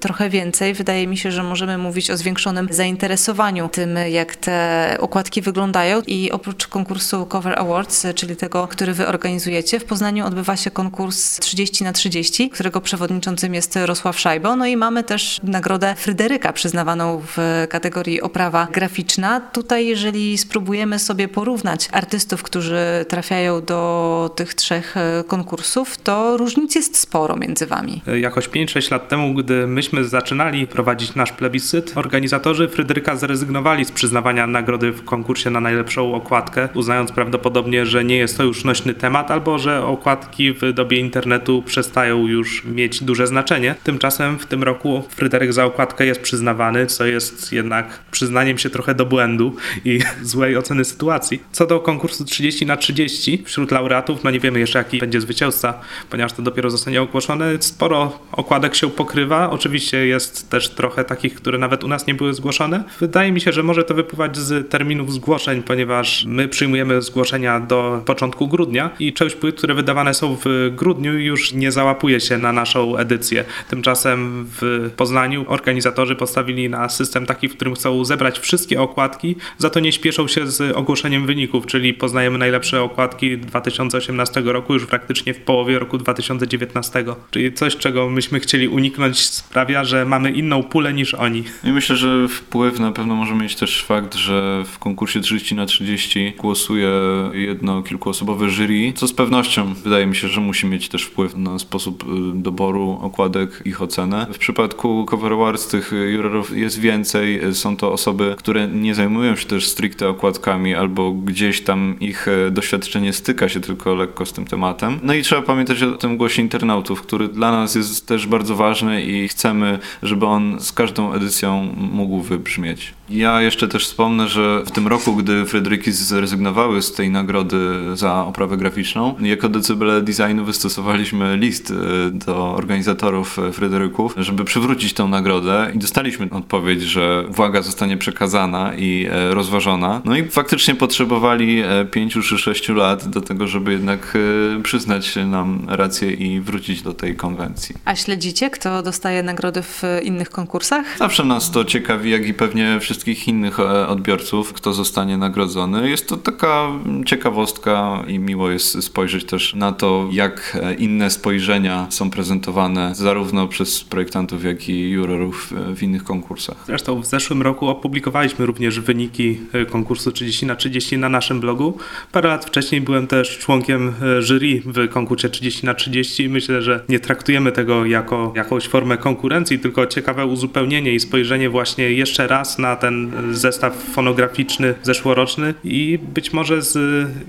trochę 0.00 0.30
więcej. 0.30 0.74
Wydaje 0.74 1.06
mi 1.06 1.16
się, 1.16 1.32
że 1.32 1.42
możemy 1.42 1.78
mówić 1.78 2.10
o 2.10 2.16
zwiększonym 2.16 2.68
zainteresowaniu 2.70 3.68
tym, 3.68 3.98
jak 4.10 4.36
te 4.36 4.96
okładki 5.00 5.42
wyglądają. 5.42 6.02
I 6.06 6.30
oprócz 6.30 6.66
konkursu 6.66 7.26
Cover 7.26 7.58
Awards, 7.58 8.06
czyli 8.14 8.36
tego, 8.36 8.68
który 8.68 8.94
wy 8.94 9.06
organizujecie, 9.06 9.80
w 9.80 9.84
Poznaniu 9.84 10.26
odbywa 10.26 10.56
się 10.56 10.70
konkurs 10.70 11.38
30 11.38 11.84
na 11.84 11.92
30, 11.92 12.50
którego 12.50 12.80
przewodniczącym 12.80 13.54
jest 13.54 13.78
Rosław 13.84 14.20
Szajbo. 14.20 14.56
No 14.56 14.66
i 14.66 14.76
mamy 14.76 15.04
też 15.04 15.40
nagrodę 15.42 15.94
Fryderyka 15.94 16.52
przyznawaną 16.52 17.22
w 17.36 17.66
kategorii 17.68 18.22
oprawa 18.22 18.68
graficzna. 18.72 19.40
Tutaj, 19.40 19.86
jeżeli 19.86 20.38
spróbujemy 20.38 20.98
sobie 20.98 21.28
porównać 21.28 21.88
artystów, 21.92 22.42
którzy 22.42 23.04
trafiają 23.08 23.64
do 23.64 24.30
tych 24.36 24.54
trzech 24.54 24.94
konkursów, 25.26 25.98
to 25.98 26.36
różnic 26.36 26.74
jest 26.74 26.98
sporo 26.98 27.36
między 27.36 27.66
wami. 27.66 28.02
Jakoś 28.20 28.48
5-6 28.48 28.92
lat 28.92 29.08
temu 29.08 29.29
gdy 29.34 29.66
myśmy 29.66 30.04
zaczynali 30.04 30.66
prowadzić 30.66 31.14
nasz 31.14 31.32
plebiscyt, 31.32 31.92
organizatorzy 31.94 32.68
Fryderyka 32.68 33.16
zrezygnowali 33.16 33.84
z 33.84 33.92
przyznawania 33.92 34.46
nagrody 34.46 34.92
w 34.92 35.04
konkursie 35.04 35.50
na 35.50 35.60
najlepszą 35.60 36.14
okładkę, 36.14 36.68
uznając 36.74 37.12
prawdopodobnie, 37.12 37.86
że 37.86 38.04
nie 38.04 38.16
jest 38.16 38.36
to 38.36 38.44
już 38.44 38.64
nośny 38.64 38.94
temat, 38.94 39.30
albo 39.30 39.58
że 39.58 39.86
okładki 39.86 40.52
w 40.52 40.72
dobie 40.72 40.96
internetu 40.96 41.62
przestają 41.62 42.26
już 42.26 42.64
mieć 42.64 43.04
duże 43.04 43.26
znaczenie. 43.26 43.74
Tymczasem 43.84 44.38
w 44.38 44.46
tym 44.46 44.62
roku 44.62 45.02
Fryderyk 45.08 45.52
za 45.52 45.64
okładkę 45.64 46.06
jest 46.06 46.20
przyznawany, 46.20 46.86
co 46.86 47.06
jest 47.06 47.52
jednak 47.52 48.00
przyznaniem 48.10 48.58
się 48.58 48.70
trochę 48.70 48.94
do 48.94 49.06
błędu 49.06 49.56
i 49.84 50.00
złej 50.22 50.56
oceny 50.56 50.84
sytuacji. 50.84 51.42
Co 51.52 51.66
do 51.66 51.80
konkursu 51.80 52.24
30 52.24 52.66
na 52.66 52.76
30 52.76 53.42
wśród 53.46 53.70
laureatów, 53.70 54.24
no 54.24 54.30
nie 54.30 54.40
wiemy 54.40 54.60
jeszcze 54.60 54.78
jaki 54.78 54.98
będzie 54.98 55.20
zwycięzca, 55.20 55.74
ponieważ 56.10 56.32
to 56.32 56.42
dopiero 56.42 56.70
zostanie 56.70 57.02
ogłoszone. 57.02 57.50
Sporo 57.60 58.18
okładek 58.32 58.74
się 58.74 58.90
pokrywa. 58.90 59.19
Oczywiście 59.50 60.06
jest 60.06 60.50
też 60.50 60.68
trochę 60.68 61.04
takich, 61.04 61.34
które 61.34 61.58
nawet 61.58 61.84
u 61.84 61.88
nas 61.88 62.06
nie 62.06 62.14
były 62.14 62.34
zgłoszone. 62.34 62.84
Wydaje 63.00 63.32
mi 63.32 63.40
się, 63.40 63.52
że 63.52 63.62
może 63.62 63.84
to 63.84 63.94
wypływać 63.94 64.36
z 64.36 64.70
terminów 64.70 65.12
zgłoszeń, 65.12 65.62
ponieważ 65.62 66.24
my 66.28 66.48
przyjmujemy 66.48 67.02
zgłoszenia 67.02 67.60
do 67.60 68.02
początku 68.06 68.48
grudnia 68.48 68.90
i 68.98 69.12
część 69.12 69.34
płyt, 69.36 69.56
które 69.56 69.74
wydawane 69.74 70.14
są 70.14 70.36
w 70.44 70.70
grudniu 70.76 71.18
już 71.18 71.52
nie 71.52 71.72
załapuje 71.72 72.20
się 72.20 72.38
na 72.38 72.52
naszą 72.52 72.96
edycję. 72.96 73.44
Tymczasem 73.68 74.46
w 74.60 74.90
Poznaniu 74.96 75.44
organizatorzy 75.48 76.16
postawili 76.16 76.68
na 76.68 76.88
system 76.88 77.26
taki, 77.26 77.48
w 77.48 77.56
którym 77.56 77.74
chcą 77.74 78.04
zebrać 78.04 78.38
wszystkie 78.38 78.80
okładki, 78.80 79.36
za 79.58 79.70
to 79.70 79.80
nie 79.80 79.92
śpieszą 79.92 80.28
się 80.28 80.46
z 80.46 80.76
ogłoszeniem 80.76 81.26
wyników, 81.26 81.66
czyli 81.66 81.94
poznajemy 81.94 82.38
najlepsze 82.38 82.82
okładki 82.82 83.38
2018 83.38 84.40
roku 84.40 84.74
już 84.74 84.86
praktycznie 84.86 85.34
w 85.34 85.40
połowie 85.40 85.78
roku 85.78 85.98
2019. 85.98 87.04
Czyli 87.30 87.52
coś, 87.52 87.76
czego 87.76 88.10
myśmy 88.10 88.40
chcieli 88.40 88.68
uniknąć 88.68 89.09
sprawia, 89.18 89.84
że 89.84 90.04
mamy 90.04 90.30
inną 90.30 90.62
pulę 90.62 90.92
niż 90.92 91.14
oni. 91.14 91.44
I 91.64 91.72
myślę, 91.72 91.96
że 91.96 92.28
wpływ 92.28 92.80
na 92.80 92.92
pewno 92.92 93.14
może 93.14 93.34
mieć 93.34 93.56
też 93.56 93.84
fakt, 93.84 94.14
że 94.14 94.64
w 94.66 94.78
konkursie 94.78 95.20
30 95.20 95.54
na 95.54 95.66
30 95.66 96.32
głosuje 96.38 96.90
jedno 97.32 97.82
kilkuosobowe 97.82 98.50
jury, 98.50 98.92
co 98.92 99.08
z 99.08 99.12
pewnością 99.12 99.74
wydaje 99.74 100.06
mi 100.06 100.16
się, 100.16 100.28
że 100.28 100.40
musi 100.40 100.66
mieć 100.66 100.88
też 100.88 101.02
wpływ 101.02 101.36
na 101.36 101.58
sposób 101.58 102.04
y, 102.04 102.06
doboru 102.34 102.98
okładek, 103.02 103.62
ich 103.64 103.82
ocenę. 103.82 104.26
W 104.32 104.38
przypadku 104.38 105.04
Cover 105.04 105.32
Awards 105.32 105.68
tych 105.68 105.92
jurorów 106.08 106.56
jest 106.56 106.80
więcej. 106.80 107.40
Są 107.52 107.76
to 107.76 107.92
osoby, 107.92 108.34
które 108.38 108.68
nie 108.68 108.94
zajmują 108.94 109.36
się 109.36 109.46
też 109.46 109.66
stricte 109.66 110.08
okładkami 110.08 110.74
albo 110.74 111.12
gdzieś 111.12 111.60
tam 111.60 111.96
ich 112.00 112.28
e, 112.28 112.50
doświadczenie 112.50 113.12
styka 113.12 113.48
się 113.48 113.60
tylko 113.60 113.94
lekko 113.94 114.26
z 114.26 114.32
tym 114.32 114.44
tematem. 114.44 114.98
No 115.02 115.14
i 115.14 115.22
trzeba 115.22 115.42
pamiętać 115.42 115.82
o 115.82 115.92
tym 115.92 116.16
głosie 116.16 116.42
internautów, 116.42 117.02
który 117.02 117.28
dla 117.28 117.50
nas 117.50 117.74
jest 117.74 118.06
też 118.06 118.26
bardzo 118.26 118.56
ważny 118.56 118.99
i 119.00 119.28
chcemy, 119.28 119.78
żeby 120.02 120.26
on 120.26 120.60
z 120.60 120.72
każdą 120.72 121.12
edycją 121.12 121.74
mógł 121.76 122.20
wybrzmieć. 122.20 122.94
Ja 123.10 123.42
jeszcze 123.42 123.68
też 123.68 123.84
wspomnę, 123.84 124.28
że 124.28 124.62
w 124.66 124.70
tym 124.70 124.86
roku, 124.86 125.16
gdy 125.16 125.46
Fryderyki 125.46 125.92
zrezygnowały 125.92 126.82
z 126.82 126.92
tej 126.92 127.10
nagrody 127.10 127.56
za 127.94 128.24
oprawę 128.24 128.56
graficzną, 128.56 129.14
jako 129.20 129.48
Decybele 129.48 130.02
Designu 130.02 130.44
wystosowaliśmy 130.44 131.36
list 131.36 131.70
e, 131.70 132.10
do 132.10 132.54
organizatorów 132.54 133.38
e, 133.38 133.52
Fryderyków, 133.52 134.14
żeby 134.16 134.44
przywrócić 134.44 134.92
tę 134.92 135.04
nagrodę 135.04 135.70
i 135.74 135.78
dostaliśmy 135.78 136.28
odpowiedź, 136.30 136.82
że 136.82 137.24
uwaga 137.28 137.62
zostanie 137.62 137.96
przekazana 137.96 138.74
i 138.74 139.06
e, 139.10 139.34
rozważona. 139.34 140.02
No 140.04 140.16
i 140.16 140.28
faktycznie 140.28 140.74
potrzebowali 140.74 141.62
5 141.90 142.12
czy 142.12 142.38
6 142.38 142.68
lat 142.68 143.08
do 143.08 143.20
tego, 143.20 143.46
żeby 143.46 143.72
jednak 143.72 144.18
przyznać 144.62 145.16
nam 145.16 145.66
rację 145.68 146.12
i 146.12 146.40
wrócić 146.40 146.82
do 146.82 146.92
tej 146.92 147.16
konwencji. 147.16 147.74
A 147.84 147.96
śledzicie, 147.96 148.50
kto 148.50 148.82
dostaje 148.82 149.22
nagrody 149.22 149.62
w 149.62 149.82
innych 150.02 150.30
konkursach? 150.30 150.98
Zawsze 150.98 151.24
nas 151.24 151.50
to 151.50 151.64
ciekawi, 151.64 152.10
jak 152.10 152.26
i 152.26 152.34
pewnie 152.34 152.80
wszyscy 152.80 152.99
wszystkich 153.00 153.28
innych 153.28 153.60
e, 153.60 153.88
odbiorców, 153.88 154.52
kto 154.52 154.72
zostanie 154.72 155.16
nagrodzony. 155.16 155.90
Jest 155.90 156.08
to 156.08 156.16
taka 156.16 156.68
ciekawostka 157.06 158.04
i 158.08 158.18
miło 158.18 158.50
jest 158.50 158.82
spojrzeć 158.82 159.24
też 159.24 159.54
na 159.54 159.72
to, 159.72 160.08
jak 160.12 160.58
e, 160.62 160.74
inne 160.74 161.10
spojrzenia 161.10 161.86
są 161.90 162.10
prezentowane 162.10 162.94
zarówno 162.94 163.48
przez 163.48 163.84
projektantów, 163.84 164.44
jak 164.44 164.68
i 164.68 164.90
jurorów 164.90 165.52
e, 165.52 165.74
w 165.74 165.82
innych 165.82 166.04
konkursach. 166.04 166.56
Zresztą 166.66 167.00
w 167.00 167.06
zeszłym 167.06 167.42
roku 167.42 167.68
opublikowaliśmy 167.68 168.46
również 168.46 168.80
wyniki 168.80 169.40
konkursu 169.70 170.12
30 170.12 170.46
na 170.46 170.56
30 170.56 170.98
na 170.98 171.08
naszym 171.08 171.40
blogu. 171.40 171.78
Parę 172.12 172.28
lat 172.28 172.44
wcześniej 172.44 172.80
byłem 172.80 173.06
też 173.06 173.38
członkiem 173.38 173.92
jury 174.20 174.62
w 174.64 174.88
konkursie 174.88 175.28
30 175.28 175.66
na 175.66 175.74
30 175.74 176.24
i 176.24 176.28
myślę, 176.28 176.62
że 176.62 176.84
nie 176.88 177.00
traktujemy 177.00 177.52
tego 177.52 177.84
jako 177.84 178.32
jakąś 178.36 178.68
formę 178.68 178.96
konkurencji, 178.96 179.58
tylko 179.58 179.86
ciekawe 179.86 180.26
uzupełnienie 180.26 180.94
i 180.94 181.00
spojrzenie 181.00 181.50
właśnie 181.50 181.92
jeszcze 181.92 182.26
raz 182.26 182.58
na 182.58 182.76
ten 182.76 182.89
ten 182.90 183.34
zestaw 183.34 183.74
fonograficzny 183.74 184.74
zeszłoroczny 184.82 185.54
i 185.64 185.98
być 186.14 186.32
może 186.32 186.62
z 186.62 186.78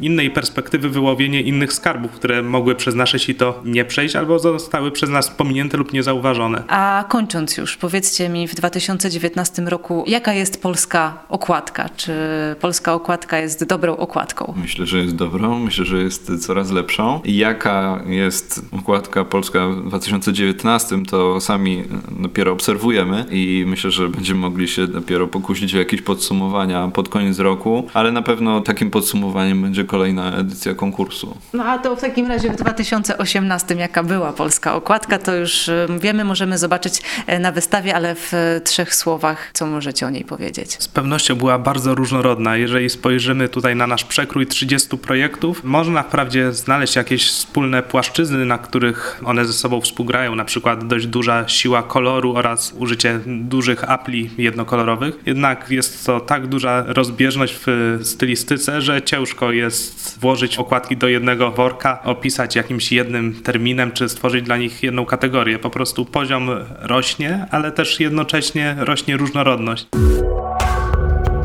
innej 0.02 0.32
perspektywy 0.32 0.90
wyłowienie 0.90 1.42
innych 1.42 1.74
skarbów, 1.74 2.12
które 2.12 2.44
mogły 2.44 2.76
przez 2.76 2.96
nasze 2.96 3.20
sito 3.20 3.62
nie 3.66 3.86
przejść 3.86 4.16
albo 4.16 4.40
zostały 4.40 4.92
przez 4.92 5.10
nas 5.10 5.30
pominięte 5.30 5.78
lub 5.78 5.94
niezauważone. 5.94 6.64
A 6.68 7.06
kończąc 7.10 7.58
już, 7.58 7.78
powiedzcie 7.78 8.30
mi 8.30 8.48
w 8.48 8.56
2019 8.56 9.62
roku, 9.62 10.04
jaka 10.08 10.34
jest 10.34 10.62
polska 10.62 11.18
okładka? 11.30 11.90
Czy 11.90 12.14
polska 12.60 12.94
okładka 12.94 13.40
jest 13.40 13.66
dobrą 13.66 13.98
okładką? 13.98 14.54
Myślę, 14.62 14.86
że 14.86 14.98
jest 14.98 15.16
dobrą, 15.16 15.60
myślę, 15.60 15.86
że 15.86 15.98
jest 15.98 16.46
coraz 16.48 16.72
lepszą. 16.72 17.22
Jaka 17.26 18.04
jest 18.06 18.66
okładka 18.80 19.26
polska 19.26 19.68
w 19.68 19.88
2019, 19.88 21.04
to 21.10 21.42
sami 21.42 21.84
dopiero 22.20 22.52
obserwujemy 22.52 23.26
i 23.32 23.64
myślę, 23.68 23.92
że 23.92 24.10
będziemy 24.10 24.40
mogli 24.40 24.68
się 24.68 24.88
dopiero 24.88 25.28
pokusić 25.28 25.51
kusić 25.52 25.76
o 25.76 25.78
jakieś 25.78 26.02
podsumowania 26.02 26.88
pod 26.88 27.10
koniec 27.10 27.40
roku, 27.40 27.88
ale 27.94 28.12
na 28.12 28.22
pewno 28.22 28.62
takim 28.62 28.92
podsumowaniem 28.92 29.62
będzie 29.62 29.86
kolejna 29.86 30.38
edycja 30.38 30.74
konkursu. 30.74 31.38
No 31.54 31.66
a 31.66 31.78
to 31.78 31.96
w 31.96 32.02
takim 32.02 32.28
razie 32.28 32.50
w 32.50 32.56
2018 32.56 33.76
jaka 33.76 34.04
była 34.04 34.34
polska 34.34 34.76
okładka, 34.76 35.20
to 35.20 35.36
już 35.36 35.70
wiemy, 36.00 36.24
możemy 36.24 36.58
zobaczyć 36.58 37.02
e, 37.28 37.40
na 37.40 37.52
wystawie, 37.52 37.96
ale 37.96 38.16
w 38.16 38.34
e, 38.34 38.62
trzech 38.62 38.96
słowach, 38.96 39.52
co 39.54 39.66
możecie 39.66 40.08
o 40.08 40.10
niej 40.10 40.24
powiedzieć? 40.24 40.72
Z 40.80 40.88
pewnością 40.88 41.36
była 41.36 41.60
bardzo 41.60 41.96
różnorodna. 41.96 42.58
Jeżeli 42.58 42.90
spojrzymy 42.90 43.50
tutaj 43.50 43.76
na 43.76 43.88
nasz 43.88 44.04
przekrój 44.04 44.48
30 44.48 44.98
projektów, 44.98 45.64
można 45.64 46.04
wprawdzie 46.04 46.54
znaleźć 46.54 46.96
jakieś 46.96 47.28
wspólne 47.28 47.84
płaszczyzny, 47.84 48.46
na 48.46 48.58
których 48.58 49.22
one 49.26 49.46
ze 49.46 49.54
sobą 49.54 49.82
współgrają, 49.82 50.36
na 50.36 50.46
przykład 50.46 50.88
dość 50.88 51.08
duża 51.08 51.48
siła 51.48 51.84
koloru 51.84 52.36
oraz 52.36 52.74
użycie 52.80 53.20
dużych 53.26 53.90
apli 53.90 54.30
jednokolorowych. 54.38 55.20
Jednak 55.32 55.70
jest 55.70 56.06
to 56.06 56.20
tak 56.20 56.48
duża 56.48 56.84
rozbieżność 56.88 57.60
w 57.66 58.00
stylistyce, 58.04 58.82
że 58.82 59.02
ciężko 59.02 59.52
jest 59.52 60.20
włożyć 60.20 60.58
okładki 60.58 60.98
do 60.98 61.08
jednego 61.08 61.52
worka, 61.52 62.04
opisać 62.04 62.56
jakimś 62.56 62.92
jednym 62.92 63.34
terminem, 63.34 63.92
czy 63.92 64.10
stworzyć 64.10 64.46
dla 64.46 64.58
nich 64.58 64.84
jedną 64.84 65.06
kategorię. 65.06 65.60
Po 65.60 65.70
prostu 65.70 66.06
poziom 66.06 66.50
rośnie, 66.82 67.46
ale 67.52 67.72
też 67.72 68.00
jednocześnie 68.00 68.76
rośnie 68.80 69.18
różnorodność. 69.18 69.88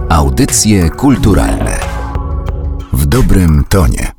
Audycje 0.09 0.91
kulturalne 0.91 1.79
w 2.93 3.07
dobrym 3.07 3.65
tonie. 3.69 4.16